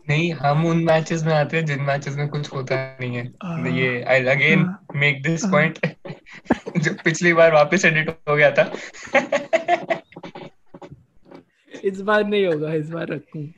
नहीं 0.08 0.32
हम 0.32 0.66
उन 0.66 0.84
मैचेस 0.84 1.22
में 1.22 1.34
आते 1.34 1.56
हैं 1.56 1.66
जिन 1.66 1.80
मैचेस 1.82 2.16
में 2.16 2.28
कुछ 2.28 2.52
होता 2.52 2.96
नहीं 3.00 3.16
है 3.16 3.32
हाँ। 3.42 3.68
ये 3.68 4.02
I 4.02 4.24
again. 4.24 4.74
Make 4.96 5.22
this. 5.22 5.44
Point 5.44 5.78
जो 6.78 6.94
पिछली 7.04 7.32
बार 7.32 7.52
वापस 7.52 7.84
एडिट 7.84 8.10
हो 8.28 8.36
गया 8.36 8.50
था 8.50 8.72
इस 11.84 12.00
बार 12.00 12.24
नहीं 12.24 12.46
होगा 12.46 12.72
इस 12.72 12.90
बार 12.90 13.06
रखूँ 13.08 13.52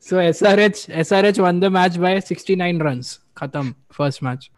so 0.00 0.20
S 0.20 0.42
R 0.44 0.60
H 0.60 0.86
S 0.90 1.12
R 1.12 1.24
H 1.24 1.38
won 1.38 1.60
the 1.60 1.64
match 1.64 1.96
by 1.96 2.20
69 2.20 2.82
runs 2.82 3.20
खत्म 3.36 3.74
फ़र्स्ट 3.92 4.22
मैच 4.22 4.50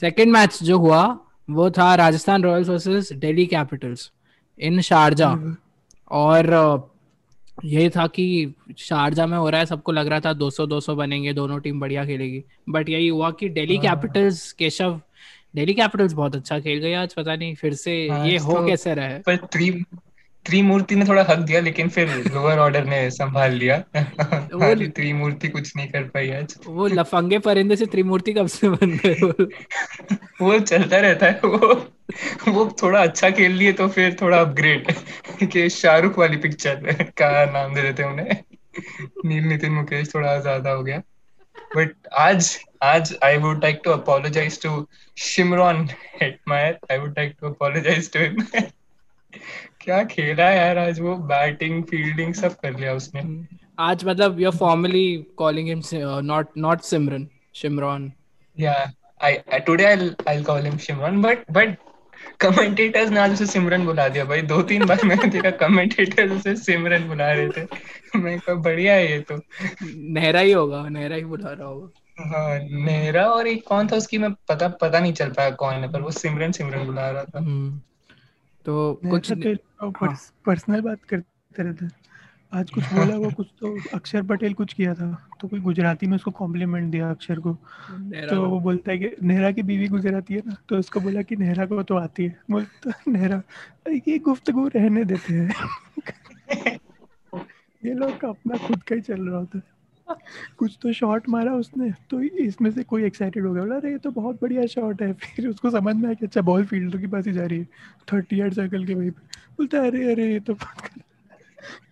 सेकेंड 0.00 0.32
मैच 0.32 0.62
जो 0.62 0.78
हुआ 0.78 1.18
वो 1.50 1.70
था 1.70 1.94
Rajasthan 1.94 2.42
Royals 2.42 2.68
versus 2.68 3.12
Delhi 3.12 3.46
Capitals 3.46 4.10
in 4.58 4.80
Sharjah 4.80 5.56
और 6.10 6.46
अ, 7.64 7.66
ये 7.66 7.90
था 7.90 8.06
कि 8.06 8.54
शारजा 8.78 9.26
में 9.26 9.38
हो 9.38 9.50
रहा 9.50 9.60
है 9.60 9.66
सबको 9.66 9.92
लग 9.92 10.06
रहा 10.06 10.20
था 10.20 10.32
200 10.32 10.66
200 10.66 10.94
बनेंगे 10.94 11.32
दोनों 11.32 11.60
टीम 11.60 11.80
बढ़िया 11.80 12.04
खेलेगी। 12.06 12.44
बट 12.68 12.88
यही 12.88 13.08
हुआ 13.08 13.30
कि 13.30 13.48
दिल्ली 13.48 13.76
हाँ। 13.76 13.96
कैपिटल्स 13.96 14.52
केशव 14.52 15.00
दिल्ली 15.54 15.74
कैपिटल्स 15.74 16.12
बहुत 16.12 16.36
अच्छा 16.36 16.60
खेल 16.60 16.78
गई 16.78 16.92
आज 16.92 17.14
पता 17.14 17.36
नहीं 17.36 17.54
फिर 17.54 17.74
से 17.74 18.08
आज 18.08 18.26
ये 18.26 18.36
हो 18.38 18.52
तो- 18.52 18.68
कैसे 18.68 18.94
रहा 18.94 19.06
है? 19.06 19.18
पर 19.18 19.36
त्रि 19.36 19.84
त्रिमूर्ति 20.46 20.96
ने 20.96 21.04
थोड़ा 21.04 21.22
हक 21.22 21.38
दिया 21.38 21.60
लेकिन 21.60 21.88
फिर 21.88 22.08
लोअर 22.08 22.58
ऑर्डर 22.58 22.84
ने 22.84 23.10
संभाल 23.10 23.52
लिया। 23.52 23.84
हमारी 24.30 24.88
त्रिमूर्ति 24.88 25.48
कुछ 25.48 25.76
नहीं 25.76 25.88
कर 25.88 26.02
पाई 26.02 26.30
आज। 26.30 26.54
वो 26.66 26.86
लफंगे 26.86 27.38
परिंदे 27.38 27.76
से 27.76 27.86
त्रिमूर्ति 27.86 28.32
कब 28.32 28.46
से 28.46 28.68
बन 28.68 29.00
गए 29.06 29.16
वो? 29.22 29.44
वो 30.46 30.58
चलता 30.58 30.96
रहता 30.96 31.26
है 31.26 31.40
वो। 31.44 31.74
वो 32.48 32.64
थोड़ा 32.82 33.02
अच्छा 33.02 33.30
खेल 33.30 33.52
लिए 33.52 33.72
तो 33.80 33.88
फिर 33.88 34.16
थोड़ा 34.20 34.40
अपग्रेड 34.40 34.92
कि 35.52 35.68
शाहरुख 35.70 36.18
वाली 36.18 36.36
पिक्चर 36.46 36.92
का 37.20 37.30
नाम 37.52 37.74
दे 37.74 37.82
देते 37.82 38.02
उन्हें। 38.02 38.36
नील 39.24 39.44
नितिन 39.44 39.72
मुकेश 39.72 40.14
थोड़ा 40.14 40.38
ज़्यादा 40.40 40.70
हो 40.70 40.82
गया। 40.82 40.98
बट 41.76 41.94
आज 42.18 42.58
आज 42.82 43.16
I 43.24 43.36
would 43.38 43.64
like 43.64 43.80
to 43.84 43.90
apologise 43.90 44.60
to 44.62 44.86
Shimron 45.18 45.88
Hetmyer 46.22 46.78
I 46.90 46.98
would 46.98 47.18
like 47.18 47.34
to 47.40 47.48
apologise 47.48 48.12
to 48.12 48.20
him 48.20 48.36
क्या 49.80 50.02
खेला 50.04 50.50
यार 50.50 50.78
आज 50.78 51.00
वो? 51.00 51.14
बैटिंग 51.34 51.82
फील्डिंग 51.90 52.34
सब 52.34 52.54
कर 52.60 52.78
लिया 52.78 52.94
उसने। 52.94 53.22
आज 53.78 54.04
मतलब 54.04 54.38
you're 54.40 54.56
formally 54.62 55.04
calling 55.42 55.68
him 55.72 55.82
uh, 55.98 56.20
not 56.30 56.56
not 56.64 56.82
Simran 56.88 57.28
Shimron 57.60 58.08
Yeah, 58.56 58.88
I, 59.20 59.30
I 59.52 59.60
today 59.60 59.86
I'll 59.92 60.10
I'll 60.26 60.42
call 60.44 60.66
him 60.68 60.74
Shimran, 60.86 61.22
but 61.22 61.44
but 61.58 61.78
commentators 62.42 63.10
ने 63.10 63.20
आज 63.20 63.32
उसे 63.32 63.46
सिमरन 63.46 63.84
बुला 63.84 64.08
दिया 64.08 64.24
भाई। 64.24 64.42
दो 64.42 64.62
तीन 64.62 64.84
बार 64.84 65.04
मैंने 65.04 65.28
देखा 65.28 65.50
कमेंटेटर्स 65.50 66.32
उसे 66.32 66.56
सिमरन 66.56 67.08
बुला 67.08 67.32
रहे 67.32 67.48
थे। 67.48 67.66
मैं 68.18 68.38
कहा 68.40 68.54
बढ़िया 68.54 68.94
है 68.94 69.12
ये 69.12 69.20
तो। 69.20 69.40
नेहरा 69.96 70.40
ही 70.40 70.52
होगा 70.52 70.88
नेहरा 70.88 71.16
ही 71.16 71.24
बुला 71.24 71.52
रहा 71.52 71.68
होगा। 71.68 71.88
हाँ 72.24 72.58
नेहरा 72.84 73.24
और 73.26 73.46
एक 73.46 73.66
कौन 73.66 73.88
था 73.88 73.96
उसकी 73.96 74.18
मैं 74.18 74.32
पता 74.48 74.68
पता 74.68 75.00
नहीं 75.00 75.12
चल 75.12 75.30
पाया 75.30 75.50
कौन 75.50 75.74
है 75.74 75.92
पर 75.92 76.00
वो 76.00 76.10
सिमरन 76.10 76.52
सिमरन 76.52 76.86
बुला 76.86 77.10
रहा 77.10 77.24
था। 77.24 77.38
हम्म। 77.38 77.80
तो 78.64 79.00
कुछ 79.10 79.32
अच्छा, 79.32 79.54
तो 79.54 79.90
पर्सनल 80.46 80.80
बात 80.80 80.98
करते 81.08 81.62
रहते 81.62 81.84
हैं। 81.84 81.92
आज 82.52 82.70
कुछ 82.70 82.84
बोला 82.84 83.16
वो 83.16 83.30
कुछ 83.30 83.46
तो 83.60 83.76
अक्षर 83.94 84.22
पटेल 84.22 84.54
कुछ 84.54 84.72
किया 84.72 84.94
था 84.94 85.28
तो 85.40 85.48
कोई 85.48 85.60
गुजराती 85.60 86.06
में 86.06 86.14
उसको 86.16 86.30
कॉम्प्लीमेंट 86.30 86.90
दिया 86.92 87.10
अक्षर 87.10 87.38
को। 87.38 87.52
तो 88.30 88.48
वो 88.48 88.60
बोलता 88.60 88.92
है 88.92 88.98
कि 88.98 89.10
नेहरा 89.22 89.50
की 89.50 89.62
बीवी 89.62 89.88
गुजराती 89.88 90.34
है 90.34 90.42
ना 90.46 90.56
तो 90.68 90.78
उसको 90.78 91.00
बोला 91.00 91.22
कि 91.22 91.36
नेहरा 91.36 91.66
को 91.66 91.82
तो 91.82 91.96
आती 91.96 92.24
है। 92.24 92.40
बोलता 92.50 92.92
नेहरा 93.08 93.42
ये 94.08 94.18
गुफ्तगु 94.18 94.68
रहने 94.68 95.04
देते 95.04 95.34
हैं। 95.34 95.50
ये 97.84 97.94
लोग 97.94 98.18
का 98.18 98.28
अपना 98.28 98.56
खुद 98.56 98.82
का 98.82 98.94
ही 98.94 99.00
चल 99.00 99.28
रहा 99.28 99.38
होता 99.38 99.58
है। 99.58 99.80
कुछ 100.56 100.78
तो 100.82 100.92
शॉट 100.92 101.28
मारा 101.28 101.52
उसने 101.52 101.90
तो 102.10 102.22
इसमें 102.22 102.70
से 102.70 102.82
कोई 102.82 103.04
एक्साइटेड 103.04 103.46
हो 103.46 103.52
गया। 103.52 103.62
बोला 103.62 103.76
अरे 103.76 103.92
ये 103.92 103.98
तो 103.98 104.10
बहुत 104.10 104.38
बढ़िया 104.42 104.66
शॉट 104.66 105.02
है। 105.02 105.12
फिर 105.36 105.48
उसको 105.48 105.70
समझ 105.70 105.96
में 105.96 106.04
आया 106.04 106.14
कि 106.14 106.26
अच्छा 106.26 106.40
बॉल 106.40 106.64
फील्डर 106.64 106.98
के 106.98 107.06
पास 107.06 107.26
ही 107.26 107.32
जा 107.32 107.46
रही 107.46 107.58
है 107.58 107.68
थर्टी 108.12 108.40
एट 108.40 108.54
सर्कल 108.54 108.86
के 108.86 108.94
वहीं 108.94 109.10
पे। 109.10 109.26
बोलता 109.58 109.78
है 109.78 109.90
अरे 109.90 110.12
अरे 110.12 110.32
ये 110.32 110.40
तो 110.40 110.54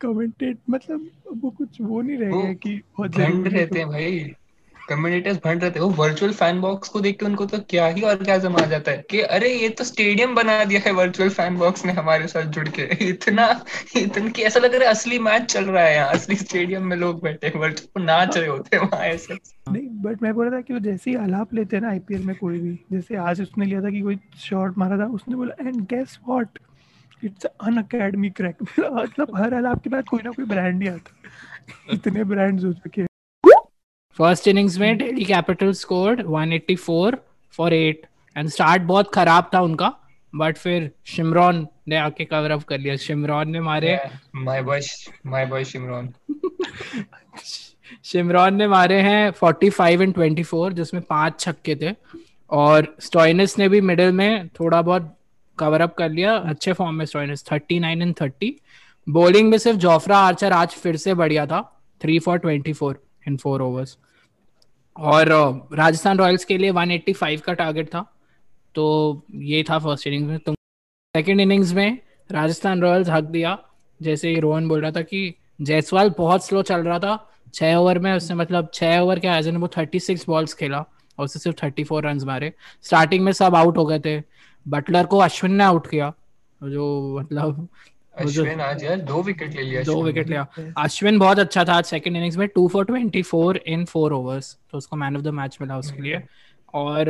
कमेंटेट 0.01 0.59
मतलब 0.71 1.11
वो 1.37 1.51
कुछ 1.51 1.81
वो 1.81 2.03
नहीं 2.03 2.19
रह 2.19 2.43
गया 2.43 2.53
कि 2.53 2.83
बहुत 2.99 3.17
भंड 3.17 3.49
रहते 3.49 3.79
हैं 3.79 3.89
भाई। 3.89 4.35
कम्युनिटीज 4.89 5.37
भंड 5.37 5.63
रहते 5.63 5.79
हैं। 5.79 5.87
वो 5.87 5.93
वर्चुअल 5.93 6.33
फ़ैन 6.33 6.61
बॉक्स 6.61 6.89
को 6.89 7.01
देख 7.01 7.19
के 7.21 7.27
उनको 7.27 7.47
तो 7.47 7.59
क्या 7.59 7.87
ही 7.87 8.03
और 8.03 8.23
क्या 8.25 8.39
जमा 8.39 8.61
जाता 8.61 8.91
है 8.91 9.05
कि 9.11 9.21
अरे 9.21 9.55
ये 9.55 9.69
तो 9.69 9.85
स्टेडियम 9.85 10.35
बना 10.35 10.65
दिया 10.65 10.81
है 10.87 10.93
वर्चुअल 10.93 11.29
फ़ैन 11.29 11.57
बॉक्स 11.57 11.85
ने 11.85 11.93
हमारे 11.93 12.27
साथ 12.27 12.43
जुड़ 12.43 12.69
के। 12.69 12.83
इतना 13.09 13.65
इतना 13.97 14.29
कि 14.29 14.43
ऐसा 14.43 14.61
लग 14.61 14.75
रहा 14.75 14.85
है 14.85 14.91
असली 14.91 15.19
मैच 15.19 15.43
चल 15.43 15.65
रहा 15.65 15.85
है 15.85 15.95
यहाँ 15.95 16.09
असली 16.09 16.37
स्टेडियम 16.37 16.87
में 16.87 16.97
लोग 16.97 17.23
बैठे 17.23 17.53
वर्चुअल 17.59 18.03
नाच 18.03 18.37
रहे 18.37 18.49
होते 18.49 18.77
हैं 18.77 18.83
वहाँ 18.85 19.05
ऐसे। 19.05 19.35
नहीं 19.73 19.89
बट 20.03 20.23
मैं 20.23 20.35
बोल 20.35 20.49
रहा 20.49 20.59
था 20.59 20.61
कि 20.61 20.73
वो 20.73 20.79
जैसे 20.79 21.11
ही 21.11 21.17
आलाप 21.17 21.55
लेते 21.55 21.77
हैं 21.77 21.83
ना 21.83 21.91
आईपीएल 21.91 22.23
में 22.23 22.37
कोई 22.37 22.59
भी 22.59 22.79
जैसे 22.93 23.17
आज 23.17 23.43
उसने 23.43 23.65
लिया 23.65 23.83
था 23.83 23.91
कि 23.91 24.01
कोई 24.01 24.19
शॉट 24.39 24.79
मारा 24.79 24.99
था 24.99 25.07
उसने 25.07 25.37
बोला 25.37 25.69
and 25.69 25.81
guess 25.81 26.19
what 26.29 26.59
it's 27.25 27.45
an 27.45 27.77
academy 27.77 28.31
crack 28.31 28.63
मतलब 28.63 29.37
हर 29.37 29.55
हाल 29.55 29.67
आपके 29.67 29.91
पास 29.91 30.05
कोई 30.05 30.21
ना 30.25 30.31
कोई 30.31 30.45
ब्रांड 30.45 30.83
ही 30.83 30.89
आता 30.89 31.93
इतने 31.93 32.25
ब्रांड्स 32.25 32.65
हो 32.65 32.73
चुके 32.73 33.01
हैं। 33.01 33.09
फ़र्स्ट 34.19 34.49
इनिंग्स 34.49 34.79
में 34.79 34.97
Delhi 34.99 35.25
Capital 35.25 35.73
scored 35.73 36.21
184 36.23 37.17
for 37.55 37.75
8 37.75 38.07
and 38.37 38.49
start 38.49 38.83
बहुत 38.83 39.13
खराब 39.15 39.51
था 39.55 39.61
उनका 39.61 39.93
बट 40.33 40.57
फिर 40.57 40.91
शिमरॉन 41.07 41.67
ने 41.89 41.97
आके 41.97 42.25
कवर 42.25 42.51
अप 42.51 42.63
कर 42.63 42.79
लिया। 42.79 42.97
शिमरॉन 42.97 43.51
ने 43.51 43.61
मारे। 43.61 43.99
My 44.37 44.63
boy 44.63 44.81
my 45.27 45.47
boy 45.47 45.65
Shimron 45.65 46.13
Shimron 48.05 48.55
ने 48.55 48.67
मारे 48.69 49.01
हैं 49.03 49.31
45 49.33 50.01
एंड 50.03 50.15
24 50.15 50.73
जिसमें 50.73 51.03
पाँच 51.03 51.41
छक्के 51.41 51.77
थे। 51.77 51.95
और 52.51 52.97
स्टोइनिस 53.01 53.59
ने 53.59 53.69
भी 53.69 53.81
मिडिल 53.81 54.13
में 54.13 54.49
थोड़ा 54.49 54.83
बहुत 54.83 55.18
कवर 55.59 55.81
अप 55.81 55.95
कर 55.95 56.11
लिया, 56.11 56.35
अच्छे 56.35 56.73
फॉर्म 56.73 56.95
में 56.95 57.05
स्टोइनिस 57.05 57.45
39 57.45 58.03
एंड 58.03 58.15
30 58.15 58.53
बॉलिंग 59.07 59.51
में 59.51 59.59
सिर्फ़ 59.59 59.79
जोफ्रा 59.79 60.19
आर्चर 60.19 60.53
आज 60.53 60.75
फिर 60.75 60.97
से 60.97 61.15
बढ़िया 61.15 61.47
था 61.47 61.61
3 62.01 62.19
फॉर 62.21 62.39
24 62.41 62.95
इन 63.29 63.37
फोर 63.37 63.63
ओवर्स 63.63 63.97
और 64.97 65.29
राजस्थान 65.73 66.19
रॉयल्स 66.19 66.45
के 66.45 66.59
लिए 66.59 66.73
185 66.73 67.41
का 67.41 67.53
टारगेट 67.55 67.89
था 67.89 68.05
तो 68.75 68.87
ये 69.35 69.63
था 69.71 69.79
फ़र्स्ट 69.79 70.07
इनिंग्स 70.07 70.29
में। 70.29 70.39
तुम 70.39 70.55
सेकेंड 71.15 71.41
इनिंग्स 71.41 71.73
में 71.73 71.99
राजस्थान 72.31 72.81
रॉयल्स 72.83 73.09
हक 73.09 73.25
दिया, 73.27 73.59
जैसे 74.01 74.35
रोहन 74.41 74.69
बोल 74.69 74.81
रहा 74.81 74.91
था 74.91 75.03
कि 75.03 75.35
जायसवाल 75.61 76.11
बहुत 76.19 76.47
स्लो 76.47 76.63
चल 76.63 76.81
रहा 76.81 76.99
था, 76.99 77.31
छह 77.55 77.75
ओवर 77.77 77.99
में 77.99 78.13
उसने 78.13 78.37
मतलब 78.37 78.71
छह 78.75 78.99
ओवर 78.99 79.19
के 79.19 79.29
एज 79.29 79.49
वो 79.51 79.69
थर्टी 79.69 80.01
सिक्स 80.01 80.25
बॉल्स 80.29 80.55
खेला, 80.55 80.79
और 81.19 81.25
उससे 81.25 81.39
सिर्फ़ 81.39 81.57
थर्टी 81.63 81.85
फोर 81.85 82.07
रन 82.07 82.21
मारे। 82.27 82.53
स्टार्टिंग 82.83 83.25
में 83.25 83.33
सब 83.33 83.55
आउट 83.57 83.77
हो 83.79 83.85
गए 83.87 84.01
थे 84.01 84.19
बटलर 84.69 85.07
को 85.07 85.19
अश्विन 85.21 85.55
ने 85.55 85.65
आउट 85.65 85.87
किया। 85.91 86.13
जो 86.61 87.19
मतलब 87.21 87.69
अश्विन 88.15 88.61
आज 88.61 88.83
यार 88.85 89.01
दो 89.01 89.23
विकेट 89.23 89.55
ले 89.55 89.63
लिया 89.63 89.83
दो 89.83 90.03
विकेट 90.03 90.29
लिया। 90.29 90.47
अश्विन 90.79 91.19
बहुत 91.19 91.39
अच्छा 91.39 91.65
था 91.65 91.75
आज 91.75 91.85
सेकंड 91.85 92.17
इनिंग्स 92.17 92.37
में 92.37 92.47
two 92.55 92.67
for 92.69 92.85
twenty 92.85 93.23
four 93.23 93.57
in 93.67 93.85
four 93.85 94.13
overs 94.13 94.57
तो 94.71 94.79
उसको 94.79 94.97
मैन 94.97 95.17
ऑफ़ 95.17 95.23
द 95.23 95.29
मैच 95.35 95.59
मिला 95.61 95.79
उसके 95.79 96.03
लिए। 96.03 96.23
और 96.75 97.07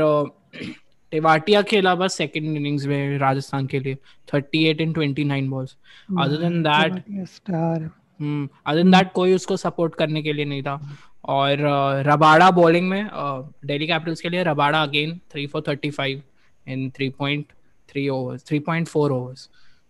टेवाटिया 1.12 1.62
खेला 1.62 1.94
बस 1.94 2.14
सेकंड 2.16 2.56
इनिंग्स 2.56 2.84
में 2.86 3.18
राजस्थान 3.18 3.66
के 3.66 3.78
लिए 3.80 3.96
thirty 4.28 4.64
eight 4.68 4.80
in 4.80 4.92
twenty 4.92 5.24
nine 5.24 5.48
balls 5.50 5.76
other 6.20 6.36
than 6.38 6.62
that 6.62 7.26
star 7.28 7.80
other 7.80 8.74
than 8.76 8.90
that 8.90 9.12
कोई 9.12 9.34
उसको 9.34 9.56
सपोर्ट 9.56 9.94
करने 9.94 10.22
के 10.22 10.32
लिए 10.32 10.44
नहीं 10.44 10.62
था। 10.62 10.80
और 11.26 11.58
रबाड़ा 12.06 12.50
बॉलिंग 12.50 12.88
में 12.88 13.08
दिल्ली 13.12 13.86
कैपिटल्स 13.86 14.20
के 14.20 14.28
लिए 14.28 14.42
Rabada 14.44 14.82
again 14.82 15.18
three 15.32 15.46
for 15.46 15.62
thirty 15.68 15.90
five 15.90 16.22
in 16.68 16.90
3.3 16.90 18.08
overs 18.10 18.44
3.4 18.44 19.10
overs 19.10 19.48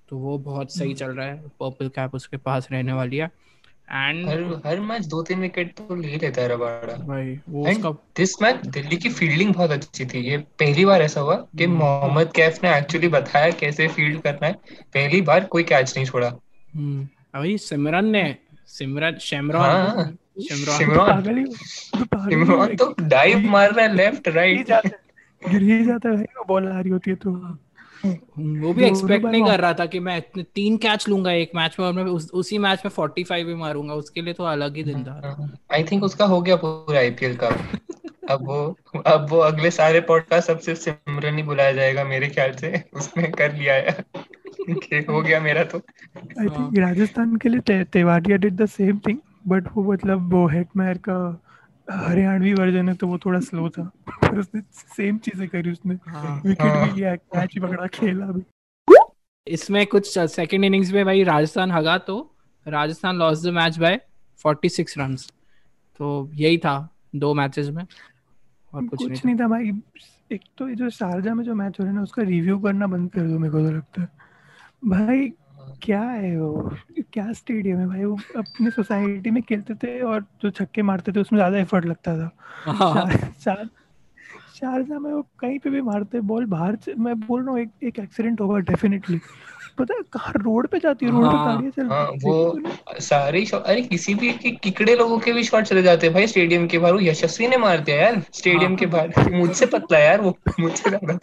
तो 0.08 0.18
वो 0.18 0.38
बहुत 0.38 0.74
सही 0.74 0.94
चल 0.94 1.10
रहा 1.10 1.26
है। 1.26 1.36
पर्पल 1.60 1.88
कैप 1.88 2.14
उसके 2.14 2.36
पास 2.36 2.68
रहने 2.72 2.92
वाली 2.92 3.16
है। 3.16 3.30
एंड 3.90 4.28
हर 4.28 4.40
हर 4.66 4.80
मैच 4.80 5.06
दो 5.06 5.22
तीन 5.22 5.40
विकेट 5.40 5.72
तो 5.76 5.94
ले 5.94 6.16
लेता 6.16 6.42
है 6.42 6.48
रबाड़ा। 6.48 6.94
भाई 7.06 7.38
वो 7.48 7.68
उसका 7.70 7.90
दिस 8.16 8.34
मैच 8.42 8.66
दिल्ली 8.66 8.96
की 8.96 9.08
फील्डिंग 9.08 9.54
बहुत 9.54 9.70
अच्छी 9.70 10.06
थी। 10.06 10.20
ये 10.20 10.38
पहली 10.58 10.84
बार 10.84 11.02
ऐसा 11.02 11.20
हुआ 11.20 11.36
कि 11.58 11.64
हम्म। 11.64 11.78
मोहम्मद 11.78 12.32
कैफ 12.36 12.62
ने 12.64 12.76
एक्चुअली 12.78 13.08
बताया 13.08 13.50
कैसे 13.60 13.88
फ़ील्ड 13.88 14.20
करना 14.22 14.46
है। 14.46 14.52
पहली 14.94 15.20
बार 15.22 15.44
कोई 15.44 15.62
कैच 15.62 15.96
नहीं 15.96 16.06
छोड़ा। 16.06 16.32
हम्म 16.74 17.08
अभी 17.34 17.56
सिमरन 17.58 18.06
ने 18.06 18.36
सिमरन 18.66 19.18
शेमरॉन। 19.18 19.62
हाँ, 19.62 20.16
शिमरॉन 20.48 21.44
शिमरॉन। 22.28 22.74
तो 22.76 22.94
डाइव 23.00 23.38
मार 23.50 23.72
रहा 23.72 23.86
है 23.86 23.94
लेफ़्ट 23.94 24.28
राइट 24.28 24.70
गिर 25.50 25.62
ही 25.62 25.84
जाता 25.84 26.08
है 26.08 26.16
वो 26.16 26.44
बॉल 26.48 26.68
आ 26.68 26.80
रही 26.80 26.90
होती 26.90 27.10
है 27.10 27.16
तो। 27.16 27.30
हम्म, 27.30 28.60
वो 28.60 28.74
भी 28.74 28.84
एक्सपेक्ट 28.84 29.26
नहीं 29.26 29.44
कर 29.44 29.60
रहा 29.60 29.72
था 29.72 29.86
कि 29.86 30.00
मैं 30.00 30.18
इतने 30.18 30.42
तीन 30.42 30.76
कैच 30.76 31.08
लूँगा 31.08 31.32
एक 31.32 31.50
मैच 31.54 31.76
में 31.80 31.86
और 31.86 31.92
मैं 31.92 32.04
उस, 32.04 32.30
उसी 32.30 32.58
मैच 32.58 32.82
में 32.84 32.92
45 32.92 33.44
भी 33.44 33.54
मारूँगा 33.54 33.94
उसके 33.94 34.22
लिए 34.22 34.34
तो 34.34 34.44
अलग 34.44 34.76
ही 34.76 34.82
दिन 34.82 35.04
था। 35.04 35.50
आई 35.72 35.84
थिंक 35.84 36.02
उसका 36.02 36.24
हो 36.24 36.42
गया 36.42 36.56
पूरा 36.56 36.98
आईपीएल 36.98 37.36
का। 37.36 37.46
अब 38.30 38.46
वो 38.46 38.78
अब 39.06 39.26
वो 39.30 39.38
अगले 39.38 39.70
सारे 39.70 40.00
पॉडकास्ट 40.00 40.46
सबसे 40.46 40.74
सिमरन 40.74 41.36
ही 41.36 41.42
बुलाया 41.42 41.72
जाएगा 41.72 42.04
मेरे 42.04 42.28
ख्याल 42.28 42.52
से। 42.52 42.84
उसने 42.94 43.22
कर 43.22 43.54
लिया 43.54 43.74
है। 43.74 44.04
हो 45.02 45.22
गया 45.22 45.40
मेरा 45.40 45.64
तो। 45.64 45.78
आई 46.40 46.46
थिंक 46.46 46.78
राजस्थान 46.78 47.36
के 47.36 47.48
लिए 47.48 47.84
Tewatia 47.84 48.36
did 48.36 48.56
the 48.56 48.66
same 48.66 48.98
thing 48.98 49.18
but 49.48 49.64
वो 49.74 49.92
मतलब 49.92 50.32
वो 50.32 50.48
हेटमेयर 50.48 50.96
का 50.96 51.42
हरियाणवी 51.88 52.52
वर्जन 52.54 52.88
है 52.88 52.94
तो 52.94 53.06
वो 53.06 53.18
थोड़ा 53.18 53.40
स्लो 53.40 53.68
था। 53.68 53.82
पर 54.08 54.38
उसने 54.38 54.60
सेम 54.72 55.18
चीज़ें 55.18 55.48
करी 55.48 55.70
उसने। 55.72 55.94
विकेट 55.94 56.60
हाँ। 56.60 56.88
भी 56.88 56.94
लिया 56.96 57.14
कैच 57.16 57.54
भी 57.54 57.60
पकड़ा 57.60 57.86
खेला 57.86 58.26
भी। 58.26 58.42
इसमें 59.46 59.86
कुछ 59.86 60.18
सेकंड 60.18 60.64
इनिंग्स 60.64 60.92
में 60.92 61.04
भाई 61.04 61.22
राजस्थान 61.24 61.70
हगा 61.70 61.96
तो 61.98 62.18
Rajasthan 62.66 63.16
loss 63.16 63.44
the 63.46 63.52
match 63.54 63.78
by 63.78 64.00
46 64.44 64.98
runs 64.98 65.26
तो 66.00 66.30
यही 66.34 66.58
था 66.58 66.76
दो 67.16 67.32
मैचेस 67.34 67.68
में 67.68 67.82
और 67.82 68.86
कुछ, 68.86 68.98
कुछ 68.98 69.08
नहीं, 69.08 69.20
नहीं 69.24 69.36
था। 69.36 69.48
भाई। 69.48 69.72
एक 70.32 70.40
तो 70.58 70.68
ये 70.68 70.74
जो 70.74 70.90
शारजा 70.90 71.34
में 71.34 71.44
जो 71.44 71.54
मैच 71.54 71.76
हो 71.80 71.84
रहा 71.84 71.90
है 71.90 71.96
ना 71.96 72.02
उसका 72.02 72.22
रिव्यू 72.22 72.58
करना 72.58 72.86
बंद 72.86 73.10
कर 73.12 73.20
दो 73.20 73.38
मेरे 73.38 73.52
को 73.52 73.58
तो 73.58 73.70
लगता 73.70 74.02
है। 74.02 74.08
भाई 74.84 75.32
क्या 75.82 76.00
है 76.02 76.36
वो? 76.40 76.70
क्या 77.12 77.32
स्टेडियम 77.32 77.78
है 77.78 77.86
भाई? 77.86 78.04
वो 78.04 78.18
अपने 78.36 78.70
सोसाइटी 78.70 79.30
में 79.30 79.42
खेलते 79.42 79.74
थे 79.74 80.00
और 80.00 80.24
जो 80.42 80.50
छक्के 80.50 80.82
मारते 80.82 81.12
थे 81.12 81.20
उसमें 81.20 81.38
ज़्यादा 81.38 81.58
एफर्ट 81.58 81.84
लगता 81.84 82.16
था। 82.18 82.30
हाँ। 82.72 83.08
शार, 83.44 83.68
शारजा 84.54 84.98
में 84.98 85.12
वो 85.12 85.22
कहीं 85.38 85.58
पे 85.58 85.70
भी 85.70 85.80
मारते 85.80 86.20
बॉल 86.20 86.44
बाहर 86.46 86.78
मैं 86.98 87.14
बोल 87.20 87.42
रहा 87.42 87.50
हूँ 87.50 87.60
एक 87.60 87.70
एक 87.84 87.98
एक्सीडेंट 87.98 88.40
होगा 88.40 88.58
डेफिनेटली 88.58 89.20
पता 89.78 89.94
है 89.94 90.02
कहाँ 90.12 90.32
रोड 90.36 90.66
पे 90.68 90.78
जाती 90.78 91.06
है 91.06 91.12
रोड 91.12 91.24
पे 91.24 91.36
हाँ, 91.36 91.46
गाड़ियाँ 91.46 91.70
चल 91.70 91.86
हाँ, 91.86 92.06
वो 92.24 93.00
सारे 93.00 93.44
अरे 93.54 93.82
किसी 93.82 94.14
भी 94.14 94.32
कि, 94.32 94.50
किकड़े 94.50 94.96
लोगों 94.96 95.18
के 95.18 95.32
भी 95.32 95.44
शॉट 95.44 95.64
चले 95.64 95.82
जाते 95.82 96.06
हैं 96.06 96.14
भाई 96.14 96.26
स्टेडियम 96.26 96.66
के 96.66 96.78
बाहर। 96.78 96.94
वो 96.94 97.00
यशस्वी 97.00 97.48
ने 97.48 97.56
मार 97.56 97.80
दिया 97.80 97.96
यार 97.96 98.22
स्टेडियम 98.32 98.70
हाँ, 98.70 98.76
के 98.76 98.86
बाहर। 98.86 99.32
मुझसे 99.34 99.66
पतला 99.66 99.98
यार 99.98 100.20
वो 100.20 100.36
मुझसे 100.60 100.90
ज़्यादा 100.90 101.18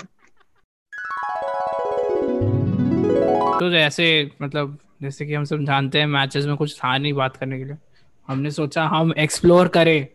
तो 3.60 3.70
जैसे 3.70 4.32
मतलब 4.42 4.78
जैसे 5.02 5.26
कि 5.26 5.34
हम 5.34 5.44
सब 5.44 5.64
जानते 5.66 6.00
हैं 6.00 6.06
मैचेस 6.06 6.46
में 6.46 6.56
कुछ 6.56 6.78
था 6.78 6.98
नहीं 6.98 7.14
बात 7.14 7.36
करने 7.36 7.58
के 7.58 7.66
लिए। 7.66 7.76
हमने 8.28 8.52
सोचा 8.52 8.84
हम 8.84 9.14
एक्सप्लोर 9.18 9.68
करें। 9.68 10.08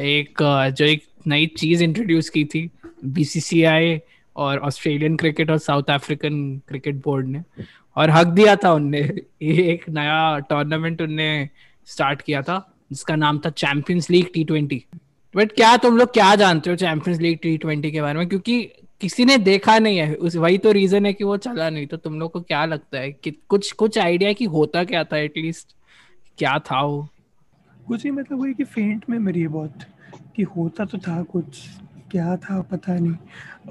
एक 0.00 0.42
जो 0.78 0.84
एक 0.84 1.02
नई 1.26 1.46
चीज़ 1.46 1.84
इंट्रोड्यूस 1.84 2.28
की 2.28 2.44
थी 2.44 2.70
बीसीसीआई 3.04 3.98
और 4.36 4.58
ऑस्ट्रेलियन 4.58 5.16
क्रिकेट 5.16 5.50
और 5.50 5.58
साउथ 5.58 5.82
अफ्रीकन 5.90 6.62
क्रिकेट 6.68 6.94
बोर्ड 6.94 7.26
ने। 7.26 7.42
और 7.96 8.10
हक 8.10 8.26
दिया 8.26 8.56
था 8.56 8.72
उनने। 8.72 8.98
एक 9.42 9.88
नया 9.88 10.38
टूर्नामेंट 10.38 11.02
उनने 11.02 11.48
स्टार्ट 11.86 12.22
किया 12.22 12.42
था, 12.42 12.76
जिसका 12.92 13.16
नाम 13.16 13.38
था 13.38 13.50
Champions 13.50 14.10
League 14.10 14.26
T 14.34 14.44
twenty 14.44 14.84
but 15.36 15.52
क्या 15.52 15.76
तुम 15.76 15.96
लोग 15.96 16.12
क्या 16.12 16.34
जानते 16.34 16.70
हो 16.70 16.76
चैंपियंस 16.76 17.20
लीग 17.20 17.38
टी 17.42 17.56
ट्वेंटी 17.58 17.90
के 17.92 18.00
बारे 18.00 18.18
में? 18.18 18.28
क्योंकि 18.28 18.70
किसी 19.00 19.24
ने 19.24 19.38
देखा 19.38 19.78
नहीं 19.78 19.98
है 19.98 20.14
उस 20.14 20.36
वही 20.36 20.58
तो 20.58 20.72
रीजन 20.72 21.06
है 21.06 21.12
कि 21.12 21.24
वो 21.24 21.36
चला 21.36 21.70
नहीं। 21.70 21.86
तो 21.86 21.96
तुम 21.96 22.20
लोग 22.20 22.32
को 22.32 22.40
क्या 22.40 22.64
लगता 22.64 22.98
है 22.98 23.12
कि 23.12 23.30
कुछ 23.48 23.72
कुछ 23.72 23.98
आइडिया 23.98 24.32
कि 24.32 24.44
होता 24.44 24.84
क्या 24.84 25.04
था 25.04 25.16
एटलीस्ट 25.16 25.76
क्या 26.38 26.58
था 26.58 26.82
वो? 26.82 27.08
कुछ 27.88 28.04
ही 28.04 28.10
मतलब 28.10 28.40
वही 28.40 28.54
कि 28.54 28.64
फेंट 28.64 29.04
मेमोरी 29.10 29.40
है 29.40 29.48
बहुत 29.48 29.78
कि 30.36 30.42
होता 30.42 30.84
तो 30.84 30.98
था 30.98 31.22
कुछ 31.22 31.68
क्या 32.10 32.36
था 32.36 32.62
पता 32.62 32.94
नहीं। 32.94 33.14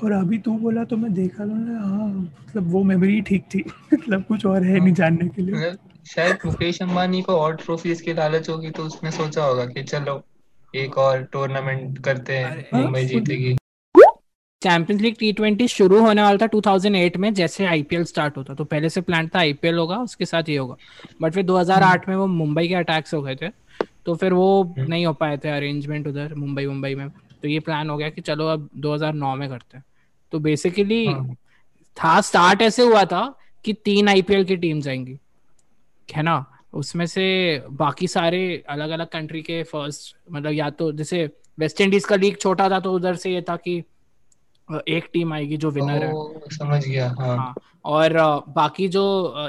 और 0.03 0.11
अभी 0.11 0.37
तू 0.37 0.51
बोला 0.57 0.83
तो 0.83 0.97
मैं 0.97 1.13
देखा 1.13 1.45
तो 1.45 1.51
मैं 1.51 1.75
हाँ 1.75 2.07
मतलब 2.07 2.71
वो 2.71 2.83
मेमोरी 2.83 3.21
ठीक 3.21 3.43
थी 3.43 3.59
मतलब 3.93 4.23
कुछ 4.23 4.45
और 4.45 4.63
है 4.63 4.79
नहीं 4.79 4.93
जानने 4.93 5.29
के 5.29 5.41
लिए। 5.41 5.71
शायद 6.05 6.37
मुकेश 6.45 6.81
अंबानी 6.81 7.21
को 7.21 7.35
और 7.35 7.55
ट्रॉफीज 7.55 8.01
की 8.01 8.13
लालच 8.13 8.49
होगी 8.49 8.69
तो 8.69 8.83
उसने 8.83 9.11
सोचा 9.11 9.43
होगा 9.43 9.65
कि 9.65 9.83
चलो 9.83 10.23
एक 10.75 10.97
और 10.97 11.23
टूर्नामेंट 11.23 11.99
करते 11.99 12.37
हैं 12.37 12.81
मुंबई 12.81 12.99
हाँ, 12.99 13.09
जीतेगी। 13.09 13.57
चैंपियंस 14.65 15.01
लीग 15.01 15.15
टी 15.19 15.33
ट्वेंटी 15.33 15.67
शुरू 15.67 15.99
होने 15.99 16.21
वाला 16.21 16.37
था 16.37 16.47
2008 16.47 17.17
में 17.17 17.33
जैसे 17.33 17.65
आईपीएल 17.65 18.03
स्टार्ट 18.03 18.37
होता। 18.37 18.53
तो 18.53 18.63
पहले 18.63 18.89
से 18.89 19.01
प्लान 19.01 19.27
था 19.27 19.39
आईपीएल 19.39 19.75
होगा 19.75 19.97
उसके 19.97 20.25
साथ 20.25 20.43
ये 20.49 20.57
होगा। 20.57 20.75
बट 21.21 21.33
फिर 21.33 21.43
2008 21.43 22.09
में 22.09 22.15
वो 22.15 22.27
मुंबई 22.27 22.67
के 22.67 22.75
अटैक्स 22.75 23.13
हो 23.13 23.21
गए 23.21 23.35
थे। 23.35 23.49
तो 24.05 24.15
फिर 24.15 24.33
वो 24.33 24.63
हम्म। 24.63 24.87
नहीं 24.87 25.05
हो 25.05 25.13
पाए 25.13 25.37
थे 25.37 25.49
अरेंजमेंट 25.49 26.07
उधर 26.07 26.33
मुंबई 26.33 26.65
मुंबई 26.65 26.95
में। 26.95 27.09
तो 27.09 27.47
ये 27.47 27.59
प्लान 27.59 27.89
हो 27.89 27.97
गया 27.97 28.09
कि 28.09 28.21
चलो 28.21 28.47
अब 28.47 28.69
2009 28.75 29.35
में 29.35 29.49
करते 29.49 29.77
हैं। 29.77 29.85
तो 30.31 30.39
बेसिकली 30.39 31.05
हाँ। 31.05 31.33
था 31.97 32.21
स्टार्ट 32.21 32.61
ऐसे 32.61 32.83
हुआ 32.83 33.05
था 33.05 33.39
कि 33.65 33.73
तीन 33.73 34.07
आईपीएल 34.07 34.43
की 34.43 34.55
टीम्स 34.55 34.87
आएँगी 34.87 35.17
है 36.15 36.23
ना? 36.23 36.45
उसमें 36.73 37.05
से 37.05 37.61
बाकी 37.71 38.07
सारे 38.07 38.63
अलग 38.69 38.89
अलग 38.89 39.07
कंट्री 39.07 39.41
के 39.41 39.63
फ़र्स्ट 39.63 40.15
मतलब 40.31 40.51
या 40.51 40.69
तो 40.69 40.91
जैसे 40.91 41.29
वेस्ट 41.59 41.81
इंडीज 41.81 42.05
का 42.05 42.15
लीग 42.15 42.37
छोटा 42.37 42.69
था 42.69 42.79
तो 42.79 42.93
उधर 42.93 43.15
से 43.15 43.33
ये 43.33 43.41
था 43.41 43.55
कि 43.55 43.83
एक 44.69 45.09
टीम 45.13 45.33
आएगी 45.33 45.57
जो 45.57 45.69
विनर 45.71 46.03
है। 46.03 46.13
समझ 46.49 46.85
गया 46.87 47.09
हाँ। 47.19 47.37
हाँ 47.37 47.53
और 47.85 48.13
बाकी 48.55 48.87
जो 48.87 49.03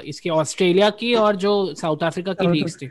इसके 0.04 0.30
ऑस्ट्रेलिया 0.30 0.90
की 0.90 1.14
और 1.14 1.36
जो 1.36 1.52
साउथ 1.74 2.02
अफ्रीका 2.02 2.32
की 2.32 2.46
लीग 2.46 2.54
लीग्स 2.54 2.76
थी 2.82 2.90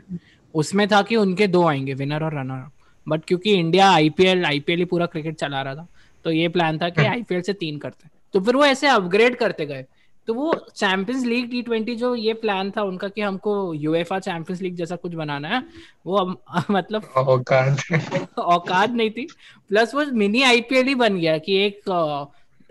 उसमें 0.54 0.86
था 0.88 1.02
कि 1.02 1.16
उनके 1.16 1.46
दो 1.46 1.66
आएँगे 1.66 1.94
विनर 1.94 2.24
और 2.24 2.38
रनर 2.40 2.64
बट 3.06 3.24
क्योंकि 3.24 3.52
इंडिया 3.54 3.90
आईपीएल 3.90 4.44
आईपीएल 4.44 4.78
ही 4.78 4.84
पूरा 4.84 5.06
क्रिकेट 5.06 5.34
चला 5.34 5.62
रहा 5.62 5.74
था 5.74 5.86
तो 6.24 6.30
ये 6.30 6.48
प्लान 6.48 6.78
था 6.78 6.88
कि। 6.88 7.04
आईपीएल 7.04 7.40
से 7.42 7.52
तीन 7.52 7.78
करते 7.78 8.08
तो 8.34 8.40
फिर 8.40 8.56
वो 8.56 8.64
ऐसे 8.64 8.88
अपग्रेड 8.88 9.36
करते 9.36 9.66
गए। 9.66 9.84
तो 10.26 10.34
वो 10.34 10.54
चैंपियंस 10.76 11.24
लीग 11.24 11.50
टी 11.50 11.62
ट्वेंटी 11.62 11.94
जो 11.96 12.14
ये 12.14 12.32
प्लान 12.34 12.70
था 12.70 12.82
उनका 12.82 13.08
कि 13.08 13.20
हमको 13.20 13.74
यूएफए 13.74 14.20
चैंपियंस 14.20 14.62
लीग 14.62 14.74
जैसा 14.74 14.96
कुछ 14.96 15.14
बनाना 15.14 15.48
है 15.48 15.62
वो 16.06 16.16
अब 16.16 16.64
मतलब 16.70 17.02
औकात। 17.16 17.78
औकात 18.38 18.90
नहीं 18.90 19.10
थी। 19.10 19.26
प्लस 19.68 19.94
वो 19.94 20.04
मिनी 20.12 20.42
आईपीएल 20.42 20.86
ही 20.86 20.94
बन 20.94 21.16
गया 21.16 21.38
कि 21.38 21.56
एक 21.56 21.80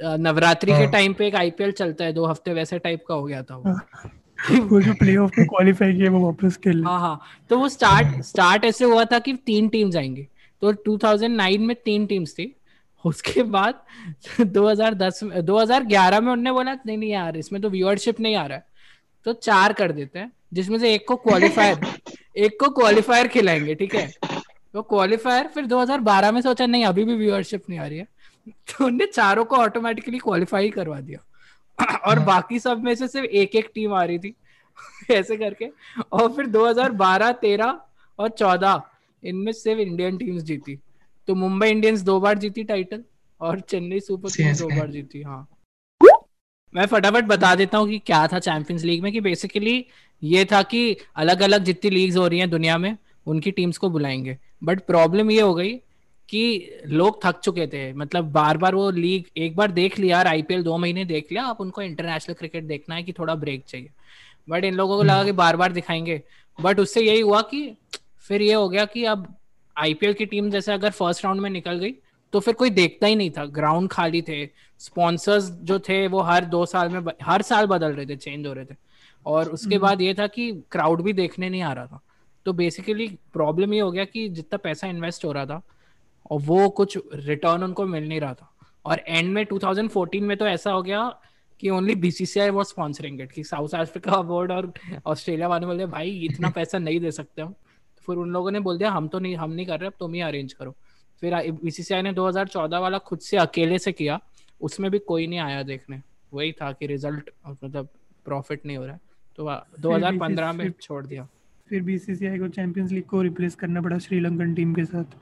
नवरात्रि 0.02 0.72
के 0.72 0.78
हाँ। 0.78 0.92
टाइम 0.92 1.14
पे 1.14 1.28
एक 1.28 1.36
आईपीएल 1.36 1.72
चलता 1.72 2.06
है 2.06 2.14
दो 2.14 2.26
हफ़्ते 2.26 2.54
वैसे 2.54 2.80
टाइप 2.80 3.04
का 3.08 3.16
हो 3.16 3.24
गया 3.24 3.44
था 3.44 3.58
वो। 3.58 3.80
वो 4.60 4.82
जो 4.82 4.94
प्लेऑफ 4.94 5.32
में 5.38 5.48
क्वालिफाई 5.48 5.94
किया 5.94 6.12
वो 6.12 6.26
वापस 6.26 6.58
खेल 6.58 6.84
हाँ 6.84 7.00
हाँ। 7.00 7.22
तो 7.50 7.60
वो 7.60 7.70
स्टार्ट 7.70 8.22
स्टार्ट 8.22 8.66
ऐसे 8.66 8.86
हुआ 8.86 9.06
था 9.06 9.20
कि 9.20 9.34
तीन 9.34 9.70
टीम्स 9.70 9.96
आएँगी 9.96 10.28
तो 10.62 10.74
2009 10.74 11.58
में 11.58 11.76
तीन 11.86 12.06
टीम्स 12.06 12.34
थी। 12.34 12.56
उसके 13.06 13.44
बाद 13.44 13.82
2010 14.42 15.24
में 15.24 15.42
2011 15.42 16.12
में 16.12 16.32
उन्होंने 16.32 16.52
बोला 16.52 16.74
नहीं 16.74 16.98
नहीं 16.98 17.10
यार 17.10 17.38
इसमें 17.38 17.62
तो 17.62 17.70
व्यूअरशिप 17.70 18.20
नहीं 18.20 18.36
आ 18.36 18.46
रहा 18.46 18.58
है। 18.58 18.66
तो 19.26 19.34
चार 19.34 19.74
कर 19.74 19.92
देते 19.92 20.20
हैं 20.20 20.32
जिसमें 20.54 20.80
से 20.80 20.94
एक 20.94 21.08
को 21.08 21.16
क्वालिफायर 21.16 21.80
एक 22.38 22.60
को 22.60 22.70
क्वालिफायर 22.70 23.28
खिलाएँगे 23.28 23.76
ठीक 23.76 23.96
है? 23.96 24.14
तो 24.74 24.82
क्वालिफायर 24.82 25.48
फिर 25.48 25.66
2012 25.66 26.32
में 26.32 26.42
सोचा 26.42 26.66
नहीं 26.66 26.86
अभी 26.86 27.04
भी 27.04 27.16
व्यूअरशिप 27.16 27.64
नहीं 27.70 27.80
आ 27.80 27.88
रही 27.88 27.98
है। 27.98 28.08
तो 28.50 28.86
उनने 28.86 29.06
चारों 29.06 29.46
को 29.46 29.56
ऑटोमेटिकली 29.56 30.18
क्वालिफाई 30.18 30.70
करवा 30.70 31.00
दिया। 31.00 31.20
और 32.10 32.18
हाँ। 32.18 32.26
बाकी 32.26 32.60
सब 32.60 32.84
में 32.84 32.96
से 32.96 33.08
सिर्फ़ 33.08 33.28
एक 33.28 33.56
एक 33.56 33.72
टीम 33.76 33.94
आ 33.94 34.04
रही 34.04 34.20
थी 34.20 34.36
ऐसे 35.12 35.38
करके। 35.38 35.70
और 36.12 36.34
फिर 36.34 36.46
2012 36.46 37.32
13 37.32 37.76
और 38.20 38.30
14 38.30 38.82
इनमें 39.24 39.52
सिर्फ़ 39.52 39.82
इंडियन 39.82 40.18
टीम्स 40.18 40.44
जीती। 40.44 40.80
तो 41.28 41.36
मुंबई 41.36 41.70
इंडियंस 41.70 42.02
दो 42.02 42.20
बार 42.20 42.38
जीती 42.38 42.64
टाइटल 42.64 43.04
और 43.42 43.60
चेन्नई 43.60 44.00
सुपर 44.00 44.30
किंग्स 44.30 44.60
दो 44.62 44.68
बार 44.68 44.88
जीती 44.88 45.22
हाँ। 45.22 45.48
मैं 46.76 46.86
फटाफट 46.86 47.24
बता 47.24 47.56
देता 47.56 47.78
हूँ 47.78 47.88
कि 47.90 48.00
क्या 48.00 48.28
था 48.28 48.40
चैंपियंस 48.40 48.84
लीग 48.84 49.04
में 49.04 49.12
कि 49.12 49.22
बेसिकली 49.22 49.86
ये 50.24 50.46
था 50.46 50.62
कि 50.64 50.98
अलग 51.16 51.42
अलग 51.42 51.64
जितनी 51.64 51.90
लीग्स 51.90 52.18
हो 52.18 52.28
रही 52.28 52.40
हैं 52.40 52.50
दुनिया 52.50 52.78
में 52.78 52.98
उनकी 53.26 53.52
टीम्स 53.52 53.78
को 53.78 53.90
बुलाएँगे। 53.90 54.38
बट 54.64 54.80
प्रॉब्लम 54.80 55.32
ये 55.32 55.42
हो 55.42 55.54
गई 55.54 55.74
कि 56.30 56.72
लोग 56.86 57.26
थक 57.26 57.40
चुके 57.40 57.68
थे। 57.68 57.94
मतलब 57.94 58.32
बार 58.32 58.58
बार 58.58 58.76
वो 58.76 58.92
लीग 58.92 59.26
एक 59.38 59.56
बार 59.56 59.72
देख 59.72 60.00
लिया 60.00 60.18
यार 60.18 60.28
आईपीएल 60.28 60.64
दो 60.64 60.78
महीने 60.78 61.06
देख 61.06 61.32
लिया 61.32 61.44
अब 61.44 61.58
उनको 61.60 61.82
इंटरनेशनल 61.82 62.36
क्रिकेट 62.36 62.64
देखना 62.64 62.96
है 62.96 63.04
कि 63.04 63.14
थोड़ा 63.14 63.36
ब्रेक 63.36 63.64
चाहिए। 63.68 63.90
बट 64.50 64.64
इन 64.64 64.74
लोगों 64.74 64.98
को 64.98 65.04
लगा 65.04 65.24
कि 65.24 65.32
बार 65.32 65.58
बार 65.58 65.72
दिखाएँगे। 65.72 66.22
बट 66.62 66.80
उससे 66.80 67.02
यही 67.02 67.20
हुआ 67.20 67.42
कि 67.42 67.78
फिर 68.20 68.42
ये 68.42 68.54
हो 68.54 68.70
गया 68.70 68.86
कि 68.86 69.06
अब 69.06 69.36
आईपीएल 69.78 70.14
की 70.14 70.26
टीम 70.26 70.50
जैसे 70.50 70.74
अगर 70.74 70.90
फ़र्स्ट 70.90 71.26
राउंड 71.26 71.42
में 71.42 71.50
निकल 71.50 71.74
गई 71.74 71.96
तो 72.34 72.40
फिर 72.40 72.54
कोई 72.54 72.70
देखता 72.70 73.08
ही 73.08 73.16
नहीं 73.16 73.32
था। 73.32 73.46
ग्राउंड 73.46 73.90
खाली 73.90 74.22
थे। 74.22 74.50
स्पॉन्सर्स 74.80 75.52
जो 75.52 75.80
थे 75.80 76.08
वो 76.08 76.20
हर 76.20 76.46
दो 76.46 76.66
साल 76.66 76.90
में 76.90 77.14
हर 77.24 77.42
साल 77.42 77.66
बदल 77.66 77.92
रहे 77.92 78.06
थे 78.06 78.16
चेंज 78.16 78.48
हो 78.48 78.54
रहे 78.54 78.66
थे। 78.66 78.76
और 79.26 79.50
उसके 79.50 79.78
बाद 79.78 80.02
ये 80.02 80.14
था 80.14 80.28
कि 80.28 80.52
क्राउड 80.72 81.02
भी 81.02 81.14
देखने 81.14 81.50
नहीं 81.50 81.62
आ 81.62 81.74
रहा 81.74 81.86
था। 81.86 82.02
तो 82.46 82.54
बेसिकली 82.54 83.08
प्रॉब्लम 83.08 83.74
ये 83.74 83.80
हो 83.80 83.92
गया 83.92 84.06
कि 84.06 84.30
जितना 84.30 84.58
पैसा 84.58 84.88
इन्वेस्ट 84.88 85.26
हो 85.26 85.32
रहा 85.32 85.46
था 85.46 85.62
और 86.32 86.42
वो 86.42 86.70
कुछ 86.70 86.98
रिटर्न 87.14 87.64
उनको 87.64 87.86
मिल 87.86 88.08
नहीं 88.08 88.20
रहा 88.20 88.34
था। 88.34 88.52
और 88.86 89.02
एंड 89.08 89.34
में 89.34 89.46
2014 89.46 90.22
में 90.22 90.38
तो 90.38 90.48
ऐसा 90.48 90.72
हो 90.72 90.82
गया 90.82 91.20
कि 91.60 91.70
only 91.70 91.96
BCCI 91.96 92.50
was 92.50 92.68
sponsoring 92.68 93.22
it 93.22 93.32
कि 93.32 93.44
साउथ 93.44 93.70
अफ्रीका 93.70 94.22
बोर्ड 94.22 94.52
और 94.52 94.74
ऑस्ट्रेलिया 95.06 95.48
वाले 95.48 95.66
बोलते 95.66 95.86
भाई 95.86 96.10
इतना 96.10 96.50
पैसा 96.56 96.78
नहीं 96.78 97.00
दे 97.00 97.12
सकते 97.12 97.42
हम। 97.42 97.56
फिर 98.08 98.16
उन 98.16 98.30
लोगों 98.30 98.52
ने 98.52 98.60
बोल 98.60 98.78
दिया 98.78 98.92
हम 98.92 99.08
तो 99.08 99.20
नहीं 99.20 99.36
हम 99.36 99.52
नहीं 99.52 99.66
कर 99.66 99.80
रहे 99.80 99.88
अब 99.88 99.94
तुम 100.00 100.14
ही 100.14 100.22
अरेंज 100.22 100.54
करो। 100.54 100.76
फिर 101.22 101.52
बीसीसीआई 101.52 102.02
ने 102.02 102.14
2014 102.14 102.78
वाला 102.78 102.98
खुद 102.98 103.20
से 103.20 103.38
अकेले 103.38 103.80
से 103.80 103.92
किया 103.92 104.20
उसमें 104.62 104.92
भी 104.92 105.00
कोई 105.00 105.28
नहीं 105.28 105.40
आया 105.40 105.64
देखने। 105.64 106.02
वही 106.34 106.52
था 106.52 106.72
कि 106.72 106.88
रिज़ल्ट 106.88 107.30
मतलब 107.48 107.90
प्रॉफिट 108.26 108.66
नहीं 108.66 108.78
हो 108.78 108.86
रहा 108.86 109.00
तो 109.38 109.48
आ, 109.48 109.64
2015 109.80 110.54
में 110.54 110.74
छोड़ 110.82 111.06
दिया। 111.06 111.28
फिर 111.70 111.82
बीसीसीआई 111.82 112.40
को 112.40 112.48
चैंपियंस 112.48 112.92
लीग 112.92 113.04
को 113.04 113.22
रिप्लेस 113.22 113.56
करना 113.56 113.82
पड़ा 113.82 113.98
श्रीलंकन 113.98 114.54
टीम 114.54 114.74
के 114.74 114.86
साथ। 114.86 115.06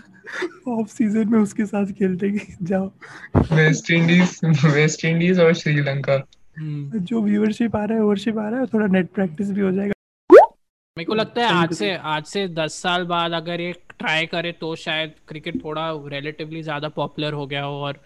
ऑफ़ 0.68 0.88
सीज़न 0.88 1.28
में 1.28 1.38
उसके 1.38 1.66
साथ 1.66 1.92
खेलते 1.98 2.30
कि 2.30 2.54
जाओ। 2.62 2.86
वेस्ट 3.52 3.90
इंडीज 3.90 4.40
वेस्ट 4.66 5.04
इंडीज 5.04 5.40
और 5.40 5.52
श्रीलंका 5.54 6.22
हम्म। 6.58 6.98
जो 7.00 7.22
व्यूअरशिप 7.22 7.76
आ 7.76 7.84
रहा 7.84 7.94
है 7.94 8.00
व्यूअरशिप 8.00 8.38
आ 8.38 8.48
रहा 8.48 8.60
है 8.60 8.66
थोड़ा 8.66 8.86
नेट 8.86 9.10
प्रैक्टिस 9.14 9.50
भी 9.50 9.60
हो 9.60 9.72
जाएगा। 9.72 9.92
मेरे 10.96 11.04
को 11.04 11.14
लगता 11.14 11.46
है 11.46 11.54
आज 11.54 11.72
से 11.74 11.94
आज 11.94 12.24
से 12.24 12.46
दस 12.50 12.74
साल 12.82 13.04
बाद 13.06 13.32
अगर 13.32 13.60
ये 13.60 13.72
ट्राई 13.98 14.26
करे 14.26 14.52
तो 14.52 14.74
शायद 14.76 15.14
क्रिकेट 15.28 15.62
थोड़ा 15.64 15.90
रिलेटिवली 16.06 16.62
ज़्यादा 16.62 16.88
पॉपुलर 16.96 17.32
हो 17.32 17.46
गया 17.46 17.62
हो 17.64 17.74
और 17.80 18.00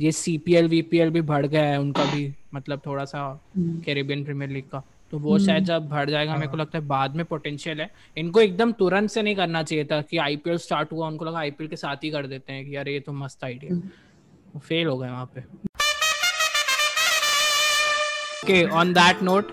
ये 0.00 0.12
सीपीएल 0.12 0.68
वीपीएल 0.68 1.10
भी 1.10 1.20
बढ़ 1.22 1.46
गया 1.46 1.64
है 1.64 1.80
उनका 1.80 2.04
भी 2.04 2.32
मतलब 2.54 2.80
थोड़ा 2.86 3.04
सा। 3.04 3.22
कैरेबियन 3.58 4.24
प्रीमियर 4.24 4.50
लीग 4.50 4.64
का। 4.64 4.82
तो 5.12 5.18
वो 5.18 5.38
शायद 5.38 5.56
हम्म। 5.56 5.66
जब 5.66 5.88
भर 5.88 6.10
जाएगा 6.10 6.34
मेरे 6.34 6.46
को 6.46 6.56
हाँ। 6.56 6.60
लगता 6.60 6.78
है 6.78 6.84
बाद 6.86 7.16
में 7.16 7.24
पोटेंशियल 7.26 7.80
है। 7.80 7.90
इनको 8.16 8.40
एकदम 8.40 8.72
तुरंत 8.78 9.10
से 9.10 9.22
नहीं 9.22 9.36
करना 9.36 9.62
चाहिए 9.62 9.84
था 9.92 10.00
कि 10.02 10.18
आईपीएल 10.18 10.56
स्टार्ट 10.58 10.92
हुआ 10.92 11.08
उनको 11.08 11.24
लगा 11.24 11.38
आईपीएल 11.38 11.68
के 11.70 11.76
साथ 11.76 12.04
ही 12.04 12.10
कर 12.10 12.26
देते 12.26 12.52
हैं 12.52 12.64
कि 12.66 12.76
यार 12.76 12.88
ये 12.88 13.00
तो 13.00 13.12
मस्त 13.12 13.44
आइडिया 13.44 13.80
फेल 14.58 14.86
हम्म। 14.86 14.90
हो 14.90 14.98
गए 14.98 15.10
वहाँ 15.10 15.30
पे। 15.34 15.40
Okay 18.44 18.64
on 18.78 18.92
that 18.92 19.22
note 19.22 19.52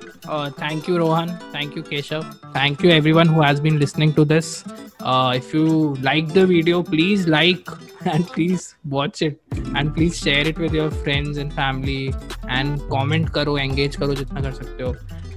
thank 0.60 0.90
you 0.90 0.98
Rohan 0.98 1.30
thank 1.56 1.78
you 1.78 1.84
Keshav 1.84 2.24
thank 2.46 2.84
you 2.86 2.92
everyone 3.12 3.30
has 3.32 3.62
been 3.62 3.78
listening 3.80 4.14
to 4.14 4.26
this 4.26 4.58
if 4.68 5.56
you 5.58 5.96
like 6.02 6.28
the 6.28 6.38
video 6.50 6.82
please 6.84 7.30
like 7.30 7.70
and 8.08 8.26
please 8.26 8.68
watch 8.90 9.24
it 9.24 9.40
and 9.78 9.94
please 9.94 10.14
share 10.16 10.48
it 10.48 10.60
with 10.60 10.76
your 10.76 10.90
friends 10.94 11.38
and 11.38 11.52
family 11.52 12.06
and 12.06 12.80
comment 12.94 13.30
करो 13.30 13.58
engage 13.58 13.96
करो 13.96 14.16
जितना 14.16 14.42
कर 14.42 14.52
सकते 14.54 14.84
हो। 14.84 14.96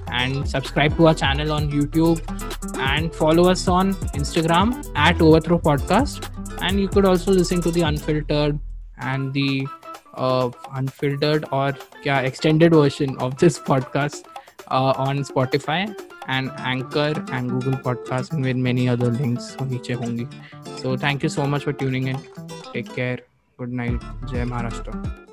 And 0.09 0.49
subscribe 0.49 0.97
to 0.97 1.09
our 1.09 1.15
channel 1.15 1.53
on 1.53 1.71
YouTube. 1.71 2.21
And 2.79 3.15
follow 3.15 3.49
us 3.51 3.69
on 3.69 3.95
Instagram 4.15 4.91
at 4.95 5.21
Overthrow 5.21 5.59
Podcast. 5.59 6.31
And 6.63 6.81
you 6.81 6.89
could 6.89 7.05
also 7.05 7.33
listen 7.33 7.61
to 7.63 7.71
the 7.71 7.83
unfiltered 7.83 8.59
and 8.99 9.33
the 9.33 9.67
uh, 10.15 10.51
unfiltered 10.75 11.45
or 11.53 11.75
yeah 12.03 12.21
extended 12.21 12.73
version 12.73 13.17
of 13.19 13.37
this 13.37 13.59
podcast 13.59 14.25
uh, 14.69 14.95
on 14.97 15.19
Spotify 15.19 15.95
and 16.29 16.51
Anchor 16.57 17.13
and 17.33 17.51
Google 17.51 17.79
Podcast 17.79 18.33
and 18.33 18.45
with 18.45 18.57
many 18.57 18.89
other 18.89 19.11
links 19.11 19.57
नीचे 19.61 19.95
होंगी. 19.95 20.27
So 20.83 20.97
thank 20.97 21.23
you 21.23 21.29
so 21.29 21.47
much 21.47 21.65
for 21.65 21.73
tuning 21.73 22.09
in. 22.09 22.19
Take 22.73 22.95
care. 22.95 23.21
Good 23.59 23.73
night. 23.73 24.03
Jai 24.27 24.45
Maharashtra. 24.45 25.26